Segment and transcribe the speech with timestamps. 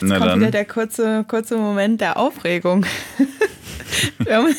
[0.00, 0.40] Jetzt Na kommt dann.
[0.40, 2.84] wieder der kurze, kurze Moment der Aufregung.
[4.18, 4.54] Wir haben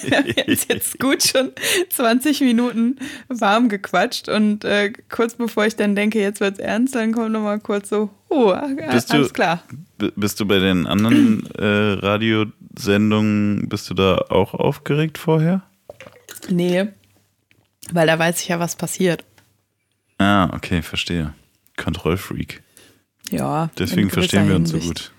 [0.47, 1.51] jetzt, jetzt gut schon
[1.89, 2.97] 20 Minuten
[3.27, 7.59] warm gequatscht und äh, kurz bevor ich dann denke, jetzt wird's ernst, dann kommt nochmal
[7.59, 9.63] kurz so, oh, äh, Bist du- alles klar.
[10.15, 15.63] Bist du bei den anderen äh, Radiosendungen, bist du da auch aufgeregt vorher?
[16.49, 16.87] Nee,
[17.91, 19.23] weil da weiß ich ja, was passiert.
[20.17, 21.33] Ah, okay, verstehe.
[21.77, 22.61] Kontrollfreak.
[23.29, 23.69] Ja.
[23.77, 25.11] Deswegen verstehen wir uns so gewisser gut.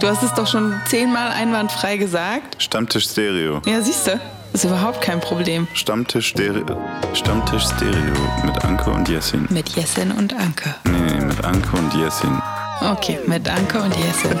[0.00, 2.62] Du hast es doch schon zehnmal einwandfrei gesagt.
[2.62, 3.60] Stammtisch Stereo.
[3.66, 4.18] Ja, siehst du,
[4.52, 5.68] ist überhaupt kein Problem.
[5.74, 6.80] Stammtisch Stereo.
[7.14, 9.46] Stammtisch Stereo mit Anke und Jessin.
[9.50, 10.74] Mit Jessin und Anke.
[10.84, 12.40] Nee, nee, mit Anke und Jessin.
[12.80, 14.40] Okay, mit Anke und Jessin.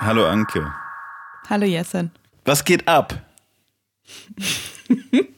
[0.00, 0.70] Hallo Anke.
[1.48, 2.10] Hallo Jessin.
[2.44, 3.14] Was geht ab?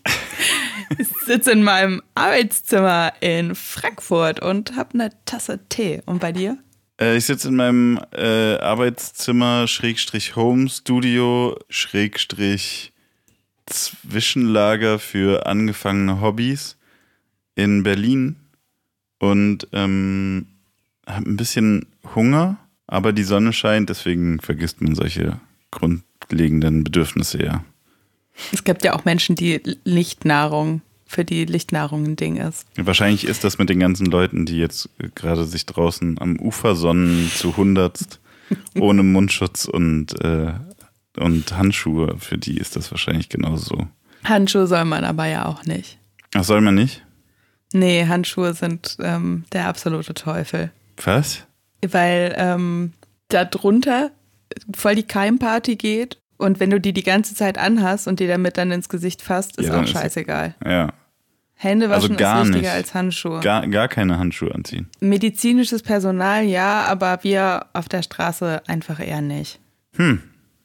[0.99, 6.03] Ich sitze in meinem Arbeitszimmer in Frankfurt und habe eine Tasse Tee.
[6.05, 6.59] Und bei dir?
[7.01, 12.93] Äh, ich sitze in meinem äh, Arbeitszimmer, Schrägstrich Home Studio, Schrägstrich
[13.67, 16.77] Zwischenlager für angefangene Hobbys
[17.55, 18.37] in Berlin
[19.21, 20.47] und ähm,
[21.07, 27.65] habe ein bisschen Hunger, aber die Sonne scheint, deswegen vergisst man solche grundlegenden Bedürfnisse ja.
[28.53, 32.67] Es gibt ja auch Menschen, die Lichtnahrung, für die Lichtnahrung ein Ding ist.
[32.77, 37.29] Wahrscheinlich ist das mit den ganzen Leuten, die jetzt gerade sich draußen am Ufer sonnen
[37.35, 38.21] zu hundertst,
[38.79, 40.53] ohne Mundschutz und, äh,
[41.17, 43.89] und Handschuhe, für die ist das wahrscheinlich genauso.
[44.23, 45.99] Handschuhe soll man aber ja auch nicht.
[46.35, 47.05] Ach, soll man nicht?
[47.73, 50.71] Nee, Handschuhe sind ähm, der absolute Teufel.
[51.05, 51.45] Was?
[51.85, 52.93] Weil ähm,
[53.29, 54.11] da drunter
[54.75, 58.57] voll die Keimparty geht und wenn du die die ganze Zeit anhast und die damit
[58.59, 60.55] dann ins Gesicht fasst, ist Ja, auch ist- scheißegal.
[60.65, 60.93] Ja.
[61.55, 62.75] Hände Also waschen gar ist wichtiger nicht.
[62.77, 63.41] als Handschuhe.
[63.41, 64.89] Gar, gar keine Handschuhe anziehen.
[65.01, 69.61] Medizinisches Personal ja, aber wir auf der Straße einfach eher nicht.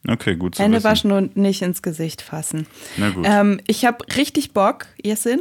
[0.08, 0.84] Okay, gut zu Hände wissen.
[0.84, 2.66] waschen und nicht ins Gesicht fassen.
[2.96, 3.26] Na gut.
[3.28, 5.40] Ähm, ich habe richtig Bock, Jessin.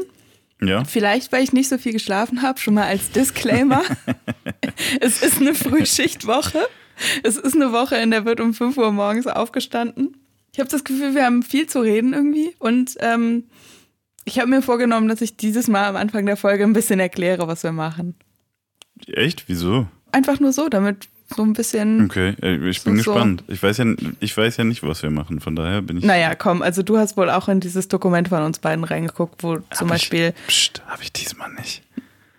[0.61, 0.83] ja?
[0.83, 3.83] Vielleicht, weil ich nicht so viel geschlafen habe, schon mal als Disclaimer.
[4.99, 6.59] es ist eine Frühschichtwoche.
[7.23, 10.17] Es ist eine Woche, in der wird um 5 Uhr morgens aufgestanden.
[10.55, 12.55] Ich habe das Gefühl, wir haben viel zu reden irgendwie.
[12.59, 13.43] Und ähm,
[14.23, 17.49] ich habe mir vorgenommen, dass ich dieses Mal am Anfang der Folge ein bisschen erkläre,
[17.49, 18.15] was wir machen.
[19.05, 19.49] Echt?
[19.49, 19.85] Wieso?
[20.13, 22.05] Einfach nur so, damit so ein bisschen.
[22.05, 23.11] Okay, äh, ich bin so.
[23.11, 23.43] gespannt.
[23.49, 23.85] Ich weiß, ja,
[24.21, 26.05] ich weiß ja nicht, was wir machen, von daher bin ich.
[26.05, 29.57] Naja, komm, also du hast wohl auch in dieses Dokument von uns beiden reingeguckt, wo
[29.57, 31.83] zum Hab Beispiel, Ich, pst, habe ich diesmal nicht.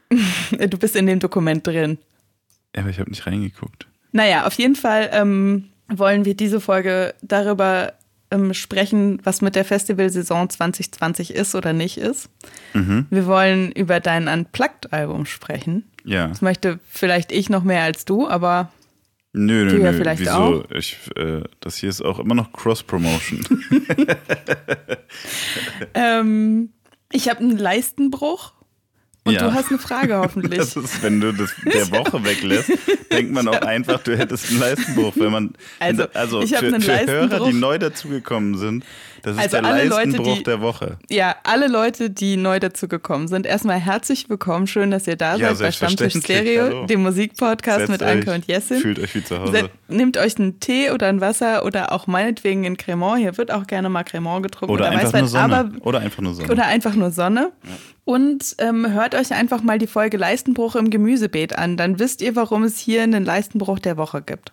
[0.71, 1.99] du bist in dem Dokument drin.
[2.75, 3.87] Ja, aber ich habe nicht reingeguckt.
[4.13, 7.93] Naja, auf jeden Fall ähm, wollen wir diese Folge darüber
[8.31, 12.29] ähm, sprechen, was mit der Festivalsaison 2020 ist oder nicht ist.
[12.75, 13.07] Mhm.
[13.11, 15.85] Wir wollen über dein Unplugged-Album sprechen.
[16.05, 16.29] Ja.
[16.29, 18.71] Das möchte vielleicht ich noch mehr als du, aber
[19.39, 19.99] Nö, nö, Du ja nö.
[19.99, 20.31] vielleicht Wieso?
[20.33, 20.71] auch.
[20.71, 23.45] Ich, äh, das hier ist auch immer noch Cross-Promotion.
[25.95, 26.71] ähm,
[27.13, 28.55] ich habe einen Leistenbruch
[29.27, 29.43] und Ja.
[29.49, 30.59] du hast eine Frage hoffentlich.
[30.59, 32.71] Das ist, wenn du das der Woche weglässt,
[33.13, 35.13] denkt man auch einfach, du hättest einen Leistenbruch.
[35.17, 37.49] Wenn man, Also, also ich für, für Hörer, Leistenbruch.
[37.49, 38.85] die neu dazugekommen sind,
[39.23, 40.99] das ist Also der alle Leute, Leistenbruch die- der Woche.
[41.11, 44.67] Ja, alle Leute, die neu dazu gekommen sind, erstmal herzlich willkommen.
[44.69, 46.15] Schön, dass ihr da Ja, seid bei Stammtisch.
[46.23, 46.87] Stereo, Hallo.
[46.87, 48.79] dem Musikpodcast Setzt mit Anke und Jessin.
[48.81, 49.53] Fühlt euch wie zu Hause.
[49.53, 53.19] Se- Nehmt euch einen Tee oder ein Wasser oder auch meinetwegen ein Cremant.
[53.21, 54.73] Hier wird auch gerne mal Cremant getrunken.
[54.73, 55.57] Oder einfach Weißwein, nur Sonne.
[55.57, 56.53] Aber, oder einfach nur Sonne.
[56.53, 57.53] oder einfach nur Sonne.
[58.07, 61.77] Und ähm, hört euch einfach mal die Folge Leistenbruch im Gemüsebeet an.
[61.77, 64.53] Dann wisst ihr, warum es hier einen Leistenbruch der Woche gibt.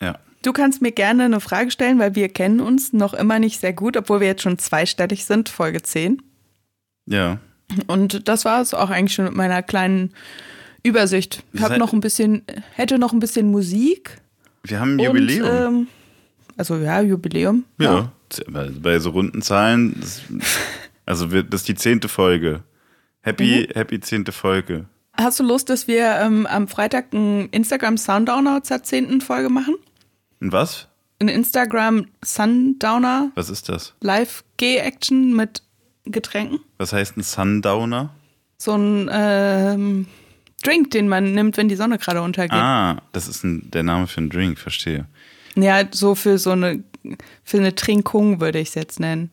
[0.00, 0.18] ja.
[0.42, 3.72] Du kannst mir gerne eine Frage stellen, weil wir kennen uns noch immer nicht sehr
[3.72, 6.22] gut, obwohl wir jetzt schon zweistellig sind, Folge 10.
[7.06, 7.38] ja.
[7.86, 10.12] Und das war es auch eigentlich schon mit meiner kleinen
[10.82, 11.42] Übersicht.
[11.54, 12.42] Ich Sei- noch ein bisschen,
[12.74, 14.18] hätte noch ein bisschen Musik.
[14.64, 15.46] Wir haben ein Jubiläum.
[15.48, 15.86] Und, ähm,
[16.58, 17.64] also ja, Jubiläum.
[17.78, 18.12] ja.
[18.48, 20.20] Bei, bei so runden Zahlen, das,
[21.06, 22.62] also wir, das ist die zehnte Folge.
[23.24, 23.74] Happy, Mhm.
[23.78, 24.86] happy zehnte Folge.
[25.16, 29.76] Hast du Lust, dass wir ähm, am Freitag ein Instagram Sundowner zur zehnten Folge machen?
[30.40, 30.88] Und was?
[31.20, 33.94] Ein Instagram Sundowner Was ist das?
[34.00, 35.62] Live-G-Action mit
[36.04, 36.60] Getränken.
[36.78, 38.10] Was heißt ein Sundowner?
[38.58, 40.06] So ein ähm,
[40.62, 42.52] Drink, den man nimmt, wenn die Sonne gerade untergeht.
[42.52, 45.06] Ah, das ist ein, der Name für einen Drink, verstehe.
[45.54, 46.82] Ja, so für so eine,
[47.44, 49.30] für eine Trinkung würde ich es jetzt nennen.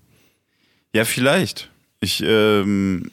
[0.94, 1.69] Ja, vielleicht.
[2.00, 3.12] Ich, ähm,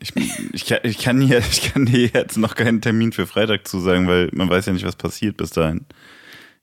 [0.00, 0.12] ich,
[0.52, 4.06] ich, kann, ich, kann hier, ich kann dir jetzt noch keinen Termin für Freitag zusagen,
[4.06, 5.86] weil man weiß ja nicht, was passiert bis dahin.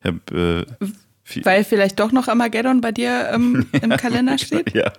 [0.04, 0.66] Hab, äh,
[1.44, 4.74] Weil vielleicht doch noch Armageddon bei dir ähm, im Kalender steht.
[4.74, 4.92] ja,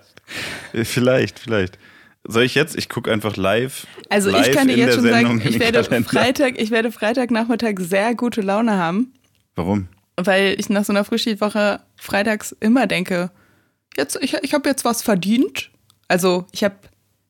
[0.73, 1.77] vielleicht, vielleicht.
[2.25, 2.77] soll ich jetzt?
[2.77, 3.87] Ich gucke einfach live.
[4.09, 6.09] Also live ich kann dir jetzt schon Sendung sagen, ich werde, Kalender.
[6.09, 9.13] Freitag, ich werde Freitagnachmittag sehr gute Laune haben,
[9.55, 9.87] Warum?
[10.17, 13.31] weil ich nach so einer Frühschichtwoche freitags immer denke,
[13.95, 15.71] jetzt, ich, ich habe jetzt was verdient.
[16.07, 16.75] Also ich habe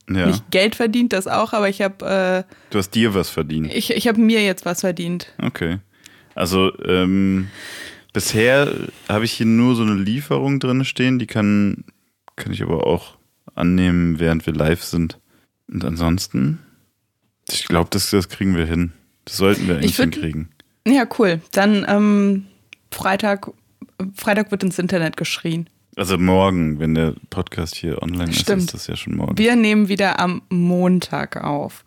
[0.10, 0.28] Ja.
[0.28, 3.74] nicht Geld verdient, das auch, aber ich habe äh, Du hast dir was verdient.
[3.74, 5.34] ich, ich habe mir jetzt was verdient.
[5.42, 5.80] Okay.
[6.34, 7.48] Also, ähm,
[8.14, 8.74] bisher
[9.10, 11.84] habe ich hier nur so eine Lieferung drin stehen, die kann,
[12.36, 13.18] kann ich aber auch
[13.56, 15.20] annehmen, während wir live sind.
[15.68, 16.60] Und ansonsten,
[17.50, 18.94] ich glaube, das, das kriegen wir hin.
[19.26, 20.50] Das sollten wir eigentlich würd- hinkriegen.
[20.88, 21.42] Ja, cool.
[21.52, 22.46] Dann ähm,
[22.92, 23.52] Freitag,
[24.16, 25.70] Freitag wird ins Internet geschrien.
[25.98, 28.62] Also morgen, wenn der Podcast hier online ist, Stimmt.
[28.66, 29.36] ist das ja schon morgen.
[29.36, 31.84] Wir nehmen wieder am Montag auf.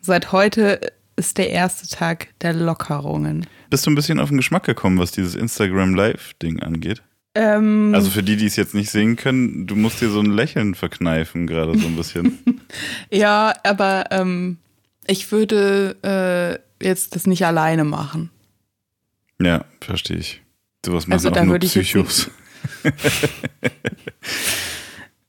[0.00, 0.80] Seit heute
[1.14, 3.46] ist der erste Tag der Lockerungen.
[3.70, 7.02] Bist du ein bisschen auf den Geschmack gekommen, was dieses Instagram Live-Ding angeht?
[7.36, 10.32] Ähm, Also für die, die es jetzt nicht sehen können, du musst dir so ein
[10.32, 12.40] Lächeln verkneifen, gerade so ein bisschen.
[13.12, 14.58] ja, aber ähm,
[15.06, 18.30] ich würde äh, jetzt das nicht alleine machen.
[19.40, 20.42] ja, verstehe ich.
[20.84, 22.28] Sowas machen Also auch nur Psychos.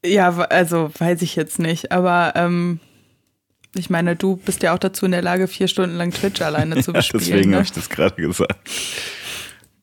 [0.05, 1.91] Ja, also weiß ich jetzt nicht.
[1.91, 2.79] Aber ähm,
[3.75, 6.81] ich meine, du bist ja auch dazu in der Lage, vier Stunden lang Twitch alleine
[6.81, 7.23] zu Ja, bespielen.
[7.25, 7.55] deswegen ne?
[7.57, 8.69] habe ich das gerade gesagt.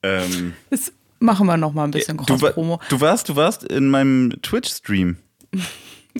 [0.03, 2.81] Ähm, Das machen wir noch mal ein bisschen du, Cross-Promo.
[2.89, 5.17] du warst, du warst in meinem Twitch-Stream.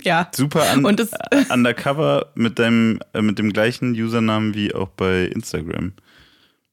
[0.05, 0.29] Ja.
[0.33, 1.05] Super un Und
[1.51, 5.95] undercover mit deinem, äh, mit dem gleichen Usernamen wie auch bei Instagram.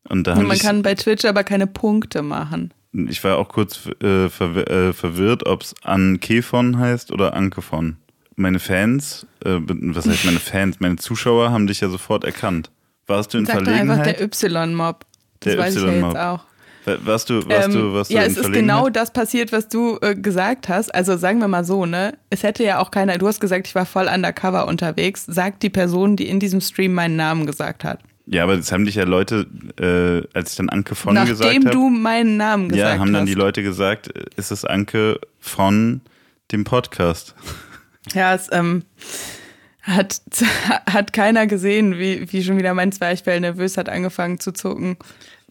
[0.07, 2.75] Und da Man kann bei Twitch aber keine Punkte machen.
[2.93, 7.97] Ich war auch kurz äh, verwir äh, verwirrt, ob es Ankefon heißt oder Ankefon.
[8.35, 12.71] Meine Fans, äh, was heißt meine Fans, meine Zuschauer haben dich ja sofort erkannt.
[13.07, 14.41] Warst du in Sag doch einfach Verlegenheit?
[14.43, 15.05] der Y-Mob.
[15.39, 16.13] Das Der weiß ich ja Y-Mob.
[16.13, 16.43] jetzt auch.
[17.05, 18.75] warst du, warst du, Ähm, warst ja, du in es ist Verlegenheit?
[18.77, 20.93] genau das passiert, was du äh, gesagt hast.
[20.93, 22.17] Also sagen wir mal so, ne?
[22.29, 25.69] Es hätte ja auch keiner, du hast gesagt, ich war voll undercover unterwegs, sagt die
[25.69, 27.99] Person, die in diesem Stream meinen Namen gesagt hat.
[28.29, 29.47] Ja, aber das haben dich ja Leute,
[29.79, 31.71] äh, als ich dann Anke von gesagt Nachdem habe.
[31.73, 33.29] du meinen Namen gesagt Ja, haben dann hast.
[33.29, 36.01] die Leute gesagt, äh, ist es Anke von
[36.51, 37.35] dem Podcast.
[38.13, 38.83] Ja, es ähm,
[39.81, 40.21] hat,
[40.89, 44.95] hat keiner gesehen, wie, wie schon wieder mein Zwerchfell nervös hat angefangen zu zucken.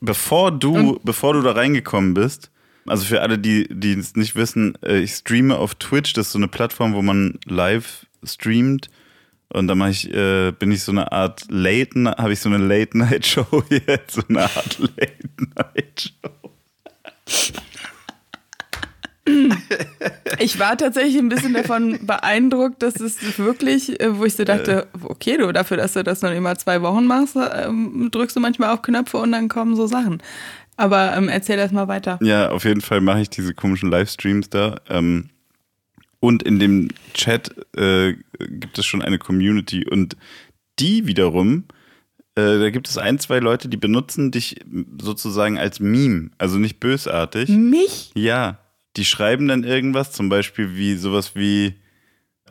[0.00, 2.50] Bevor du, bevor du da reingekommen bist,
[2.86, 6.32] also für alle, die, die es nicht wissen, äh, ich streame auf Twitch, das ist
[6.32, 8.88] so eine Plattform, wo man live streamt.
[9.48, 12.58] Und da mache ich, äh, bin ich so eine Art Late, habe ich so eine
[12.58, 16.30] Late Night Show jetzt, so eine Art Late Night Show.
[20.38, 24.86] Ich war tatsächlich ein bisschen davon beeindruckt, dass es wirklich, äh, wo ich so dachte,
[25.02, 28.70] okay, du, dafür, dass du das noch immer zwei Wochen machst, ähm, drückst du manchmal
[28.70, 30.22] auf Knöpfe und dann kommen so Sachen.
[30.76, 32.18] Aber ähm, erzähl erst mal weiter.
[32.22, 34.76] Ja, auf jeden Fall mache ich diese komischen Livestreams da.
[34.88, 35.30] Ähm,
[36.26, 40.16] und in dem Chat äh, gibt es schon eine Community und
[40.80, 41.66] die wiederum,
[42.34, 44.56] äh, da gibt es ein, zwei Leute, die benutzen dich
[45.00, 47.48] sozusagen als Meme, also nicht bösartig.
[47.48, 48.10] Mich?
[48.16, 48.58] Ja,
[48.96, 51.74] die schreiben dann irgendwas, zum Beispiel wie sowas wie,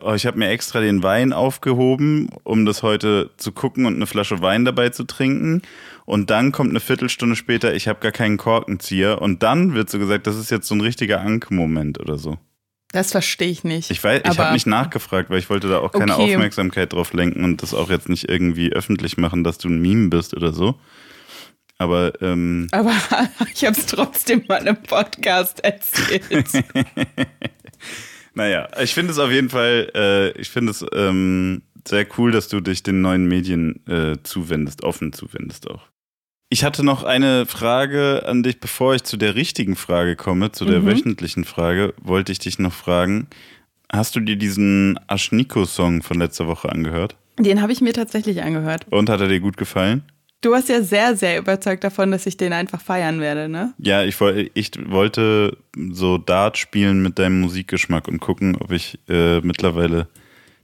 [0.00, 4.06] oh, ich habe mir extra den Wein aufgehoben, um das heute zu gucken und eine
[4.06, 5.60] Flasche Wein dabei zu trinken.
[6.06, 9.20] Und dann kommt eine Viertelstunde später, ich habe gar keinen Korkenzieher.
[9.20, 12.38] Und dann wird so gesagt, das ist jetzt so ein richtiger Anke-Moment oder so.
[12.92, 13.90] Das verstehe ich nicht.
[13.90, 16.34] Ich weiß, ich habe nicht nachgefragt, weil ich wollte da auch keine Okay.
[16.34, 20.08] Aufmerksamkeit drauf lenken und das auch jetzt nicht irgendwie öffentlich machen, dass du ein Meme
[20.08, 20.78] bist oder so.
[21.78, 22.94] Aber ähm, Aber
[23.54, 26.24] ich habe es trotzdem mal im Podcast erzählt.
[28.34, 32.48] Naja, ich finde es auf jeden Fall, äh, ich finde es ähm, sehr cool, dass
[32.48, 35.86] du dich den neuen Medien äh, zuwendest, offen zuwendest auch.
[36.48, 40.64] Ich hatte noch eine Frage an dich, bevor ich zu der richtigen Frage komme, zu
[40.64, 40.86] der Mhm.
[40.86, 43.26] wöchentlichen Frage, wollte ich dich noch fragen.
[43.92, 47.16] Hast du dir diesen Aschniko-Song von letzter Woche angehört?
[47.38, 48.86] Den habe ich mir tatsächlich angehört.
[48.90, 50.02] Und hat er dir gut gefallen?
[50.40, 53.74] Du warst ja sehr, sehr überzeugt davon, dass ich den einfach feiern werde, ne?
[53.78, 54.16] Ja, ich,
[54.54, 55.56] ich wollte
[55.90, 60.06] so Dart spielen mit deinem Musikgeschmack und gucken, ob ich äh, mittlerweile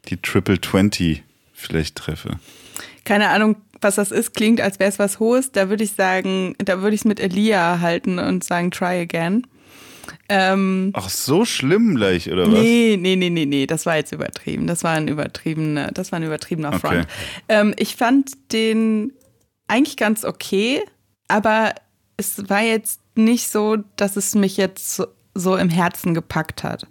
[0.09, 1.23] die Triple 20
[1.53, 2.39] vielleicht treffe.
[3.05, 4.35] Keine Ahnung, was das ist.
[4.35, 5.53] Klingt, als wäre es was Hohes.
[5.53, 9.47] Da würde ich sagen, da würde ich es mit Elia halten und sagen, try again.
[10.29, 12.59] Ähm, Ach, so schlimm gleich, oder was?
[12.59, 14.67] nee, nee, nee, nee, nee, das war jetzt übertrieben.
[14.67, 16.79] Das war ein übertriebener, das war ein übertriebener Okay.
[16.79, 17.07] Front.
[17.49, 19.13] Ähm, ich fand den
[19.69, 20.83] eigentlich ganz okay,
[21.29, 21.75] aber
[22.17, 26.87] es war jetzt nicht so, dass es mich jetzt so, so im Herzen gepackt hat.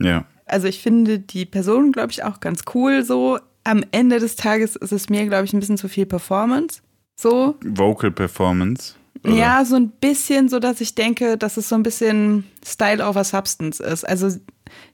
[0.00, 0.24] Ja.
[0.46, 3.38] Also ich finde die Person, glaube ich, auch ganz cool so.
[3.64, 6.80] Am Ende des Tages ist es mir, glaube ich, ein bisschen zu viel Performance.
[7.16, 7.56] So.
[7.64, 8.94] Vocal Performance.
[9.24, 9.34] oder?
[9.34, 13.24] Ja, so ein bisschen, so dass ich denke, dass es so ein bisschen Style over
[13.24, 14.08] Substance ist.
[14.08, 14.28] Also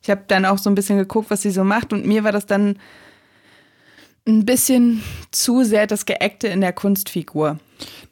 [0.02, 2.32] ich habe dann auch so ein bisschen geguckt, was sie so macht und mir war
[2.32, 2.78] das dann
[4.28, 7.60] Ein bisschen zu sehr das Geeckte in der Kunstfigur.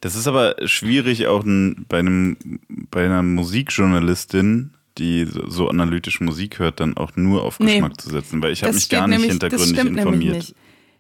[0.00, 2.36] Das ist aber schwierig, auch bei, einem,
[2.68, 7.74] bei einer Musikjournalistin, die so, so analytisch Musik hört, dann auch nur auf Nee.
[7.74, 10.34] Geschmack zu setzen, weil ich habe mich gar nicht nämlich- das hintergründig stimmt nämlich informiert.
[10.36, 10.54] nicht.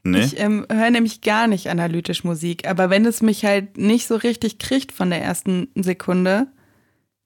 [0.06, 0.20] Nee?
[0.20, 4.16] Ich ähm, höre nämlich gar nicht analytisch Musik, aber wenn es mich halt nicht so
[4.16, 6.46] richtig kriegt von der ersten Sekunde,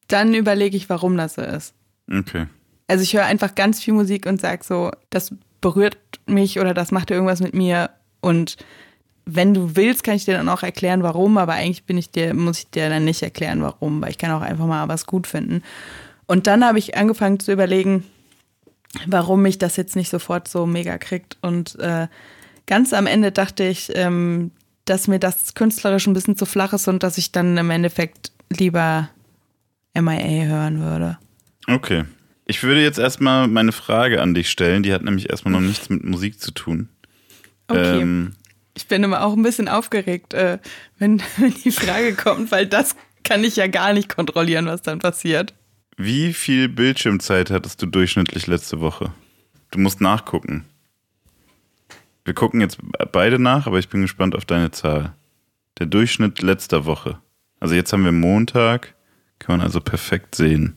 [0.07, 1.75] dann überlege ich, warum das so ist.
[2.11, 2.47] Okay.
[2.87, 6.93] Also ich höre einfach ganz viel Musik und sage so, das berührt mich oder das
[6.93, 8.57] macht irgendwas mit mir und
[9.31, 12.33] wenn du willst, kann ich dir dann auch erklären, warum, aber eigentlich bin ich dir,
[12.33, 15.27] muss ich dir dann nicht erklären, warum, weil ich kann auch einfach mal was gut
[15.27, 15.63] finden.
[16.29, 18.05] Und dann habe ich angefangen zu überlegen,
[19.07, 21.39] warum mich das jetzt nicht sofort so mega kriegt.
[21.41, 22.07] Und äh,
[22.67, 24.53] ganz am Ende dachte ich, ähm,
[24.85, 28.31] dass mir das künstlerisch ein bisschen zu flach ist und dass ich dann im Endeffekt
[28.51, 29.09] lieber
[29.95, 31.19] MIA hören würde.
[31.67, 32.05] Okay.
[32.47, 34.83] Ich würde jetzt erstmal meine Frage an dich stellen.
[34.83, 36.89] Die hat nämlich erstmal noch nichts mit Musik zu tun.
[37.69, 38.01] Okay.
[38.01, 38.35] Ähm,
[38.75, 40.59] Ich bin immer auch ein bisschen aufgeregt, äh,
[40.99, 44.99] wenn, wenn die Frage kommt, weil das kann ich ja gar nicht kontrollieren, was dann
[44.99, 45.55] passiert.
[45.99, 49.13] Wie viel Bildschirmzeit hattest du durchschnittlich letzte Woche?
[49.73, 50.65] Du musst nachgucken.
[52.25, 52.79] Wir gucken jetzt
[53.13, 55.13] beide nach, aber ich bin gespannt auf deine Zahl.
[55.79, 57.19] Der Durchschnitt letzter Woche.
[57.61, 58.95] Also jetzt haben wir Montag,
[59.39, 60.77] kann man also perfekt sehen,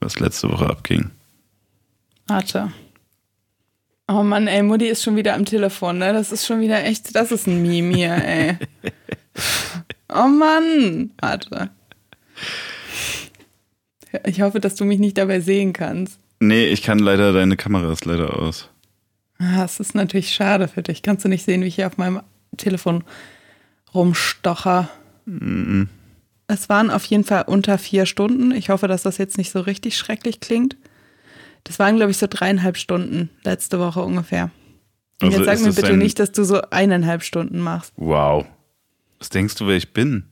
[0.00, 1.10] was letzte Woche abging.
[2.28, 2.72] Warte.
[4.08, 6.12] Oh Mann, ey, Mutti ist schon wieder am Telefon, ne?
[6.12, 8.56] Das ist schon wieder echt, das ist ein Meme hier, ey.
[10.08, 11.10] Oh Mann.
[11.20, 11.70] Warte.
[14.24, 16.18] Ich hoffe, dass du mich nicht dabei sehen kannst.
[16.40, 18.68] Nee, ich kann leider, deine Kamera ist leider aus.
[19.38, 21.02] Ah, Es ist natürlich schade für dich.
[21.02, 22.20] Kannst du nicht sehen, wie ich hier auf meinem
[22.56, 23.04] Telefon
[23.94, 24.88] rumstocher?
[25.24, 25.88] Mhm.
[26.48, 28.52] Es waren auf jeden Fall unter vier Stunden.
[28.52, 30.76] Ich hoffe, dass das jetzt nicht so richtig schrecklich klingt.
[31.64, 34.50] Das waren, glaube ich, so dreieinhalb Stunden letzte Woche ungefähr.
[35.20, 37.92] Und Also jetzt sag mir bitte nicht, dass du so eineinhalb Stunden machst.
[37.96, 38.46] Wow.
[39.18, 40.24] Was denkst du, wer ich bin?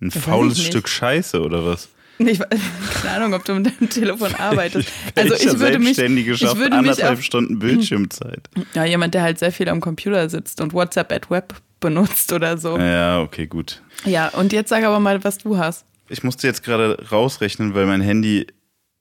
[0.00, 0.60] Ein Das faules.
[0.64, 1.88] Stück Scheiße oder was?
[2.28, 2.60] Ich, weiß-
[3.02, 4.88] keine Ahnung, ob du mit deinem Telefon arbeitest.
[5.14, 8.48] Also ich würde mich, ich würde mich anderthalb auf, Stunden Bildschirmzeit.
[8.74, 12.58] ja, jemand, der halt sehr viel am Computer sitzt und WhatsApp at Web benutzt oder
[12.58, 12.78] so.
[12.78, 13.82] Ja, okay, gut.
[14.04, 15.84] Ja, und jetzt sag aber mal, was du hast.
[16.08, 18.46] Ich musste jetzt gerade rausrechnen, weil mein Handy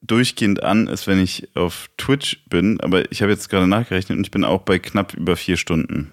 [0.02, 2.80] durchgehend an ist, wenn ich auf Twitch bin.
[2.82, 6.12] Aber ich habe jetzt gerade nachgerechnet und ich bin auch bei knapp über vier Stunden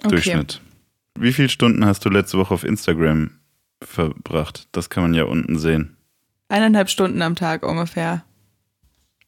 [0.00, 0.10] Okay.
[0.10, 0.60] Durchschnitt.
[1.18, 3.30] Wie viele Stunden hast du letzte Woche auf Instagram
[3.82, 4.68] verbracht?
[4.72, 5.95] Das kann man ja unten sehen.
[6.48, 8.24] Eineinhalb Stunden am Tag ungefähr.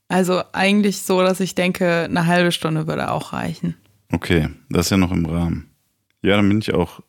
[0.08, 3.74] Also eigentlich so, dass ich denke, eine halbe Stunde würde auch reichen.
[4.10, 5.70] Okay, das ist ja noch im Rahmen.
[6.22, 7.00] Ja, dann bin ich auch.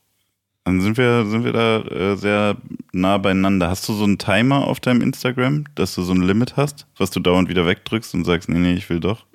[0.66, 2.58] Dann sind wir, sind wir da äh, sehr
[2.92, 3.70] nah beieinander.
[3.70, 7.10] Hast du so einen Timer auf deinem Instagram, dass du so ein Limit hast, was
[7.12, 9.26] du dauernd wieder wegdrückst und sagst, nee, nee, ich will doch?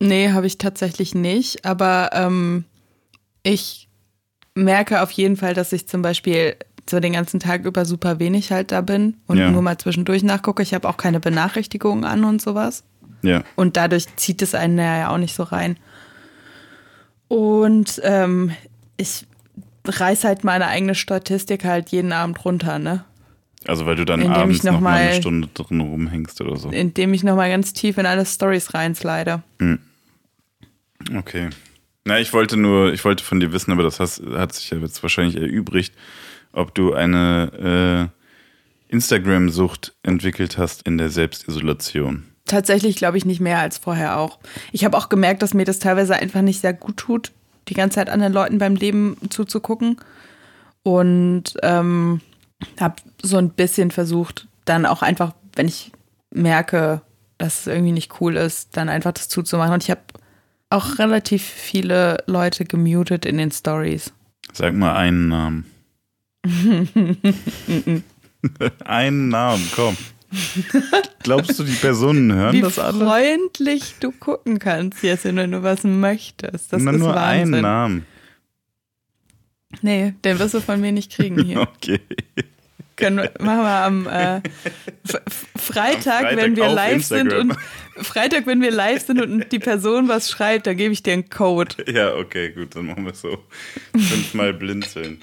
[0.00, 1.64] Nee, habe ich tatsächlich nicht.
[1.64, 2.64] Aber ähm,
[3.42, 3.88] ich
[4.54, 6.56] merke auf jeden Fall, dass ich zum Beispiel
[6.90, 9.50] so den ganzen Tag über super wenig halt da bin und Ja.
[9.50, 10.62] nur mal zwischendurch nachgucke.
[10.62, 12.84] Ich habe auch keine Benachrichtigungen an und sowas.
[13.22, 13.42] Ja.
[13.56, 15.76] Und dadurch zieht es einen ja auch nicht so rein.
[17.28, 18.52] Und ähm,
[18.96, 19.26] ich
[19.86, 23.04] reiß halt meine eigene Statistik halt jeden Abend runter, ne?
[23.66, 26.70] Also weil du dann Indem abends noch noch mal eine Stunde drin rumhängst oder so.
[26.70, 29.42] Indem ich nochmal ganz tief in alle Stories reinslide.
[31.16, 31.50] Okay.
[32.04, 35.02] Na, ich wollte nur, ich wollte von dir wissen, aber das hat sich ja jetzt
[35.02, 35.92] wahrscheinlich erübrigt,
[36.58, 42.24] ob du eine äh, Instagram-Sucht entwickelt hast in der Selbstisolation.
[42.46, 44.38] Tatsächlich glaube ich nicht mehr als vorher auch.
[44.72, 47.32] Ich habe auch gemerkt, dass mir das teilweise einfach nicht sehr gut tut,
[47.68, 49.96] die ganze Zeit anderen Leuten beim Leben zuzugucken.
[50.82, 52.22] Und ähm,
[52.80, 55.92] habe so ein bisschen versucht, dann auch einfach, wenn ich
[56.30, 57.02] merke,
[57.36, 59.74] dass es irgendwie nicht cool ist, dann einfach das zuzumachen.
[59.74, 60.00] Und ich habe
[60.70, 64.12] auch relativ viele Leute gemutet in den Stories.
[64.52, 65.66] Sag mal einen Namen.
[68.84, 69.96] einen Namen, komm.
[71.22, 73.04] Glaubst du, die Personen hören Wie das alle?
[73.04, 76.72] freundlich du gucken kannst, jetzt, wenn du was möchtest.
[76.72, 77.62] Das Na, ist nur einen Wahnsinn.
[77.62, 78.06] Namen.
[79.82, 81.60] Nee, den wirst du von mir nicht kriegen hier.
[81.76, 82.00] Okay.
[82.96, 87.50] Können machen wir am äh, F- F- Freitag, Freitag wenn wir live sind Instagram.
[87.96, 91.12] und Freitag, wenn wir live sind und die Person was schreibt, dann gebe ich dir
[91.12, 91.76] einen Code.
[91.86, 93.38] Ja, okay, gut, dann machen wir es so.
[93.96, 95.20] Fünfmal blinzeln.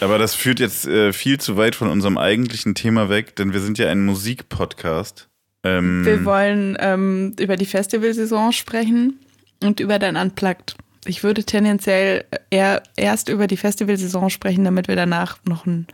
[0.00, 3.60] Aber das führt jetzt äh, viel zu weit von unserem eigentlichen Thema weg, denn wir
[3.60, 5.28] sind ja ein Musikpodcast.
[5.62, 9.20] Ähm, Wir wollen ähm, über die Festivalsaison sprechen
[9.62, 10.74] und über dein Unplugged.
[11.04, 15.86] Ich würde tendenziell eher erst über die Festivalsaison sprechen, damit wir danach noch ein,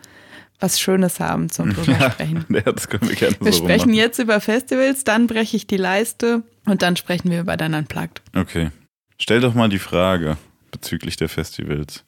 [0.60, 2.44] was Schönes haben zum drüber sprechen.
[2.48, 5.76] ja, das können wir gerne Wir so sprechen jetzt über Festivals, dann breche ich die
[5.76, 8.22] Leiste und dann sprechen wir über dein Unplugged.
[8.34, 8.70] Okay.
[9.18, 10.36] Stell doch mal die Frage.
[10.70, 12.04] bezüglich der Festivals?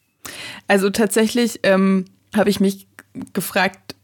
[0.67, 2.87] Also tatsächlich ähm, habe ich mich
[3.33, 3.95] gefragt,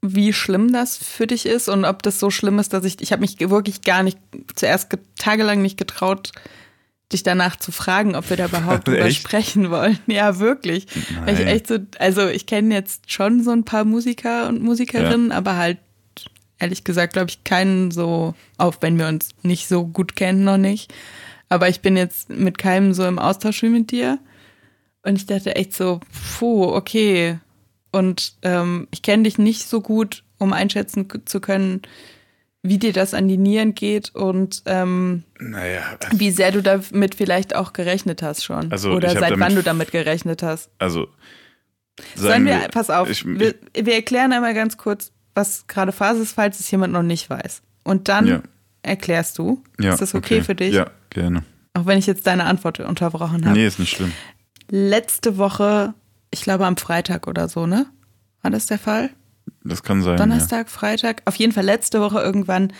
[0.00, 3.12] wie schlimm das für dich ist und ob das so schlimm ist, dass ich, ich
[3.12, 4.18] habe mich wirklich gar nicht,
[4.54, 6.32] zuerst tagelang nicht getraut,
[7.12, 9.98] dich danach zu fragen, ob wir da überhaupt drüber sprechen wollen.
[10.06, 10.86] Ja, wirklich.
[11.24, 15.30] Weil ich echt so, also ich kenne jetzt schon so ein paar Musiker und Musikerinnen,
[15.30, 15.36] ja.
[15.36, 15.78] aber halt
[16.58, 20.58] ehrlich gesagt, glaube ich, keinen so, auch wenn wir uns nicht so gut kennen, noch
[20.58, 20.92] nicht.
[21.48, 24.18] Aber ich bin jetzt mit keinem so im Austausch wie mit dir.
[25.02, 26.00] Und ich dachte echt so,
[26.38, 27.38] puh, okay.
[27.92, 31.82] Und ähm, ich kenne dich nicht so gut, um einschätzen zu können,
[32.62, 35.82] wie dir das an die Nieren geht und ähm, naja.
[36.12, 38.70] wie sehr du damit vielleicht auch gerechnet hast schon.
[38.72, 40.70] Also Oder seit damit, wann du damit gerechnet hast.
[40.78, 41.08] Also.
[42.14, 46.22] Sollen wir, wir, pass auf, ich, wir, wir, erklären einmal ganz kurz, was gerade Phase
[46.22, 47.62] ist, falls es jemand noch nicht weiß.
[47.82, 48.42] Und dann ja.
[48.82, 49.64] erklärst du.
[49.80, 50.74] Ja, ist das okay, okay, für dich?
[50.74, 51.42] Ja, gerne.
[51.74, 53.58] Auch wenn ich jetzt deine Antwort unterbrochen habe.
[53.58, 54.12] Nee, ist nicht schlimm.
[54.70, 55.94] Letzte Woche,
[56.30, 57.86] ich glaube am Freitag oder so, ne?
[58.42, 59.10] War das der Fall?
[59.64, 60.16] Das kann sein.
[60.16, 60.72] Donnerstag, ja.
[60.72, 62.72] Freitag, auf jeden Fall letzte Woche irgendwann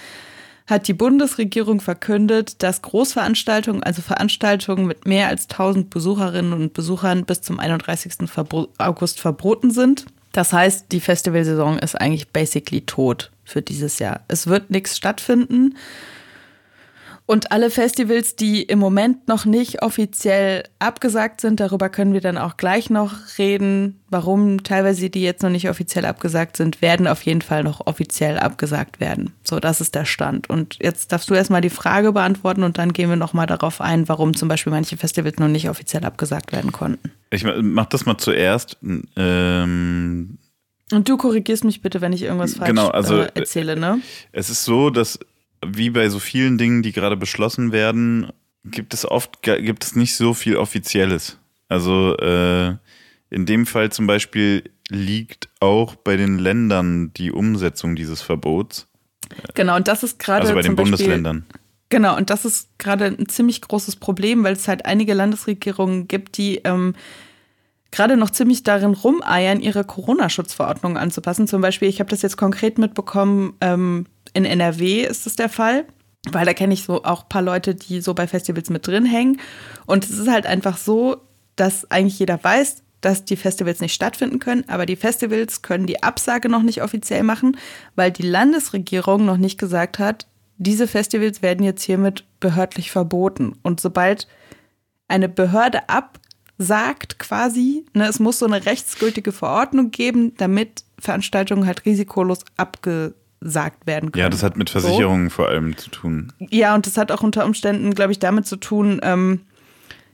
[0.68, 7.24] hat die Bundesregierung verkündet, dass Großveranstaltungen, also Veranstaltungen mit mehr als 1000 Besucherinnen und Besuchern
[7.24, 8.28] bis zum 31.
[8.76, 10.04] August verboten sind.
[10.32, 14.20] Das heißt, die Festivalsaison ist eigentlich basically tot für dieses Jahr.
[14.28, 15.74] Es wird nichts stattfinden.
[17.30, 22.38] Und alle Festivals, die im Moment noch nicht offiziell abgesagt sind, darüber können wir dann
[22.38, 27.20] auch gleich noch reden, warum teilweise die jetzt noch nicht offiziell abgesagt sind, werden auf
[27.20, 29.34] jeden Fall noch offiziell abgesagt werden.
[29.44, 30.48] So, das ist der Stand.
[30.48, 34.08] Und jetzt darfst du erstmal die Frage beantworten und dann gehen wir nochmal darauf ein,
[34.08, 37.12] warum zum Beispiel manche Festivals noch nicht offiziell abgesagt werden konnten.
[37.28, 38.78] Ich mach das mal zuerst.
[39.16, 40.38] Ähm
[40.92, 44.00] und du korrigierst mich bitte, wenn ich irgendwas falsch genau, also, äh, erzähle, ne?
[44.32, 45.18] Es ist so, dass
[45.64, 48.32] wie bei so vielen Dingen, die gerade beschlossen werden,
[48.64, 51.38] gibt es oft gibt es nicht so viel Offizielles.
[51.68, 52.76] Also äh,
[53.30, 58.88] in dem Fall zum Beispiel liegt auch bei den Ländern die Umsetzung dieses Verbots.
[59.54, 60.42] Genau, und das ist gerade.
[60.42, 61.40] Also bei den Bundesländern.
[61.42, 66.08] Beispiel, genau, und das ist gerade ein ziemlich großes Problem, weil es halt einige Landesregierungen
[66.08, 66.94] gibt, die ähm,
[67.90, 71.46] gerade noch ziemlich darin rumeiern, ihre Corona-Schutzverordnung anzupassen.
[71.46, 75.84] Zum Beispiel, ich habe das jetzt konkret mitbekommen, ähm, in NRW ist es der Fall,
[76.30, 79.04] weil da kenne ich so auch ein paar Leute, die so bei Festivals mit drin
[79.04, 79.40] hängen.
[79.86, 81.18] Und es ist halt einfach so,
[81.56, 86.02] dass eigentlich jeder weiß, dass die Festivals nicht stattfinden können, aber die Festivals können die
[86.02, 87.56] Absage noch nicht offiziell machen,
[87.94, 93.54] weil die Landesregierung noch nicht gesagt hat, diese Festivals werden jetzt hiermit behördlich verboten.
[93.62, 94.26] Und sobald
[95.06, 101.84] eine Behörde absagt quasi, ne, es muss so eine rechtsgültige Verordnung geben, damit Veranstaltungen halt
[101.84, 104.22] risikolos abge gesagt werden können.
[104.22, 105.36] Ja, das hat mit Versicherungen so.
[105.36, 106.32] vor allem zu tun.
[106.50, 109.40] Ja, und das hat auch unter Umständen, glaube ich, damit zu tun, ähm,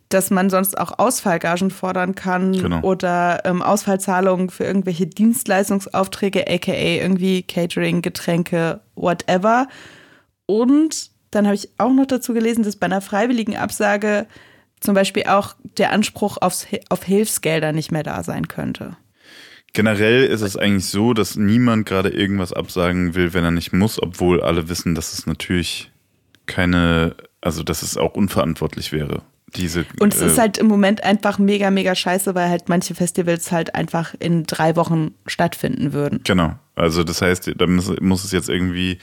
[0.08, 2.80] dass man sonst auch Ausfallgagen fordern kann genau.
[2.82, 9.68] oder ähm, Ausfallzahlungen für irgendwelche Dienstleistungsaufträge, aka irgendwie Catering, Getränke, whatever.
[10.46, 14.26] Und dann habe ich auch noch dazu gelesen, dass bei einer freiwilligen Absage
[14.80, 18.96] zum Beispiel auch der Anspruch aufs, auf Hilfsgelder nicht mehr da sein könnte.
[19.74, 24.00] Generell ist es eigentlich so, dass niemand gerade irgendwas absagen will, wenn er nicht muss,
[24.00, 25.90] obwohl alle wissen, dass es natürlich
[26.46, 29.22] keine, also dass es auch unverantwortlich wäre.
[29.56, 32.94] Diese, und es äh, ist halt im Moment einfach mega, mega scheiße, weil halt manche
[32.94, 36.20] Festivals halt einfach in drei Wochen stattfinden würden.
[36.24, 36.54] Genau.
[36.76, 38.98] Also das heißt, da muss, muss es jetzt irgendwie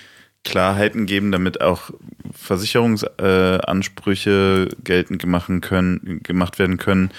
[0.46, 1.92] Klarheiten geben, damit auch
[2.32, 7.12] Versicherungsansprüche äh, geltend gemacht, können, gemacht werden können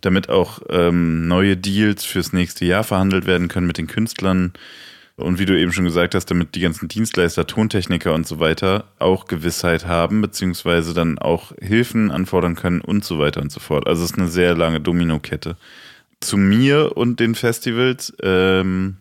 [0.00, 4.52] damit auch ähm, neue Deals fürs nächste Jahr verhandelt werden können mit den Künstlern.
[5.16, 8.84] Und wie du eben schon gesagt hast, damit die ganzen Dienstleister, Tontechniker und so weiter
[8.98, 13.86] auch Gewissheit haben, beziehungsweise dann auch Hilfen anfordern können und so weiter und so fort.
[13.86, 15.56] Also es ist eine sehr lange Dominokette.
[16.20, 18.14] Zu mir und den Festivals.
[18.22, 18.96] Ähm,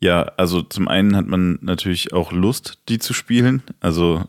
[0.00, 3.62] ja, also zum einen hat man natürlich auch Lust, die zu spielen.
[3.80, 4.24] Also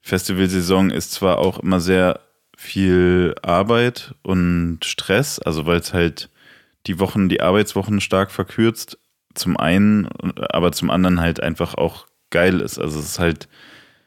[0.00, 2.20] Festivalsaison ist zwar auch immer sehr
[2.60, 6.28] viel Arbeit und Stress, also weil es halt
[6.86, 8.98] die Wochen, die Arbeitswochen stark verkürzt,
[9.34, 12.78] zum einen, aber zum anderen halt einfach auch geil ist.
[12.78, 13.48] Also es ist halt,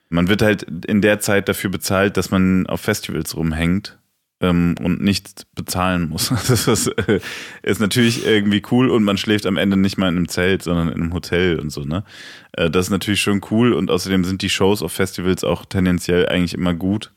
[0.10, 3.98] man wird halt in der Zeit dafür bezahlt, dass man auf Festivals rumhängt
[4.39, 6.30] ähm, und nichts bezahlen muss.
[6.48, 7.22] Das ist, äh,
[7.63, 10.89] ist, natürlich irgendwie cool und man schläft am Ende nicht mal in einem Zelt, sondern
[10.89, 12.04] in einem Hotel und so, ne?
[12.52, 16.30] Äh, das ist natürlich schon cool und außerdem sind die Shows auf Festivals auch tendenziell
[16.30, 17.12] eigentlich immer gut.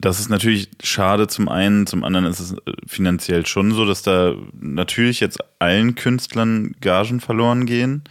[0.00, 4.02] Das ist natürlich schade zum einen, zum anderen ist es äh, finanziell schon so, dass
[4.02, 8.04] da natürlich jetzt allen Künstlern Gagen verloren gehen.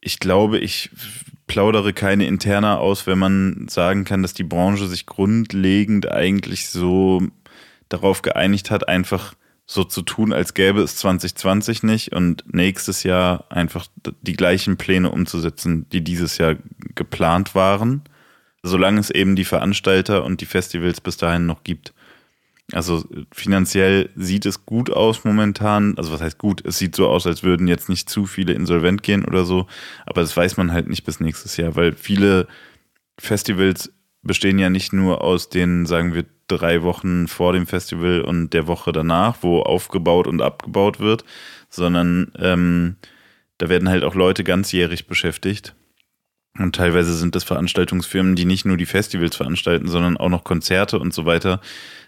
[0.00, 0.90] Ich glaube, ich
[1.46, 7.22] plaudere keine interner aus, wenn man sagen kann, dass die Branche sich grundlegend eigentlich so
[7.90, 9.34] darauf geeinigt hat, einfach
[9.66, 13.86] so zu tun, als gäbe es 2020 nicht und nächstes Jahr einfach
[14.22, 16.56] die gleichen Pläne umzusetzen, die dieses Jahr
[16.94, 18.02] geplant waren,
[18.62, 21.92] solange es eben die Veranstalter und die Festivals bis dahin noch gibt.
[22.72, 25.98] Also finanziell sieht es gut aus momentan.
[25.98, 26.64] Also was heißt gut?
[26.64, 29.66] Es sieht so aus, als würden jetzt nicht zu viele insolvent gehen oder so.
[30.06, 32.46] Aber das weiß man halt nicht bis nächstes Jahr, weil viele
[33.18, 38.50] Festivals bestehen ja nicht nur aus den, sagen wir, drei Wochen vor dem Festival und
[38.50, 41.24] der Woche danach, wo aufgebaut und abgebaut wird,
[41.68, 42.96] sondern ähm,
[43.58, 45.74] da werden halt auch Leute ganzjährig beschäftigt.
[46.58, 50.98] Und teilweise sind das Veranstaltungsfirmen, die nicht nur die Festivals veranstalten, sondern auch noch Konzerte
[50.98, 51.60] und so weiter,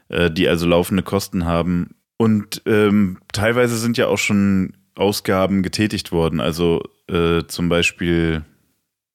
[0.08, 1.94] äh, die also laufende Kosten haben.
[2.16, 6.40] Und ähm, teilweise sind ja auch schon Ausgaben getätigt worden.
[6.40, 8.44] Also äh, zum Beispiel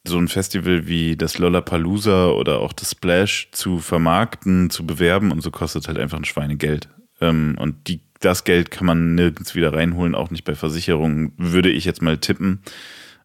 [0.07, 5.41] so ein Festival wie das Lollapalooza oder auch das Splash zu vermarkten, zu bewerben und
[5.41, 6.89] so kostet halt einfach ein Schweinegeld.
[7.21, 11.69] Ähm, und die, das Geld kann man nirgends wieder reinholen, auch nicht bei Versicherungen, würde
[11.69, 12.61] ich jetzt mal tippen.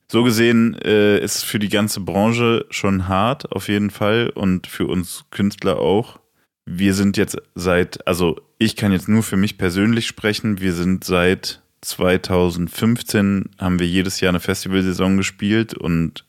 [0.09, 4.67] So gesehen äh, ist es für die ganze Branche schon hart, auf jeden Fall, und
[4.67, 6.21] für uns Künstler auch.
[6.67, 11.05] Wir sind jetzt seit, also ich kann jetzt nur für mich persönlich sprechen, wir sind
[11.05, 16.25] seit 2015 haben wir jedes Jahr eine Festivalsaison gespielt und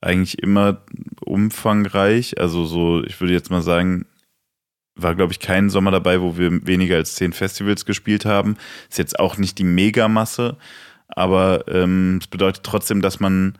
[0.00, 0.82] eigentlich immer
[1.20, 2.40] umfangreich.
[2.40, 4.06] Also so, ich würde jetzt mal sagen,
[4.96, 8.56] war, glaube ich, kein Sommer dabei, wo wir weniger als zehn Festivals gespielt haben.
[8.88, 10.56] Ist jetzt auch nicht die Megamasse,
[11.08, 13.56] aber ähm, es ähm, bedeutet trotzdem, dass man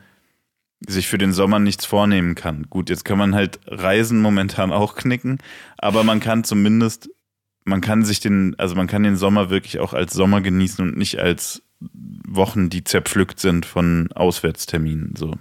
[0.85, 2.67] sich für den Sommer nichts vornehmen kann.
[2.69, 5.39] Gut, jetzt kann man halt Reisen momentan auch knicken,
[5.77, 7.09] aber man kann zumindest,
[7.65, 10.97] man kann sich den, also man kann den Sommer wirklich auch als Sommer genießen und
[10.97, 11.63] nicht als
[12.27, 15.15] Wochen, die zerpflückt sind von Auswärtsterminen.
[15.15, 15.35] So.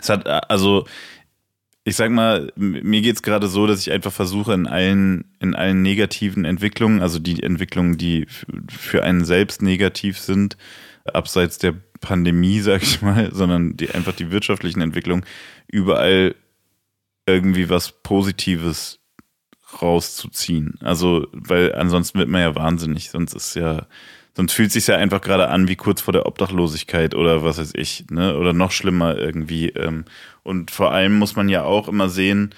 [0.00, 0.86] Es hat, also,
[1.84, 5.54] ich sag mal, mir geht es gerade so, dass ich einfach versuche, in allen, in
[5.54, 8.26] allen negativen Entwicklungen, also die Entwicklungen, die
[8.68, 10.56] für einen selbst negativ sind,
[11.14, 15.24] abseits der Pandemie, sag ich mal, sondern die, einfach die wirtschaftlichen Entwicklungen,
[15.68, 16.34] überall
[17.26, 18.98] irgendwie was Positives
[19.80, 20.74] rauszuziehen.
[20.80, 23.86] Also, weil ansonsten wird man ja wahnsinnig, sonst ist ja,
[24.34, 27.58] sonst fühlt es sich ja einfach gerade an wie kurz vor der Obdachlosigkeit oder was
[27.58, 28.36] weiß ich, ne?
[28.36, 29.68] Oder noch schlimmer irgendwie.
[29.68, 30.04] Ähm.
[30.42, 32.54] Und vor allem muss man ja auch immer sehen,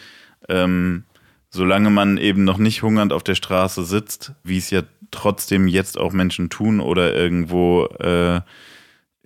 [0.48, 1.04] ähm,
[1.50, 5.96] solange man eben noch nicht hungernd auf der Straße sitzt, wie es ja trotzdem jetzt
[5.96, 8.40] auch Menschen tun oder irgendwo äh,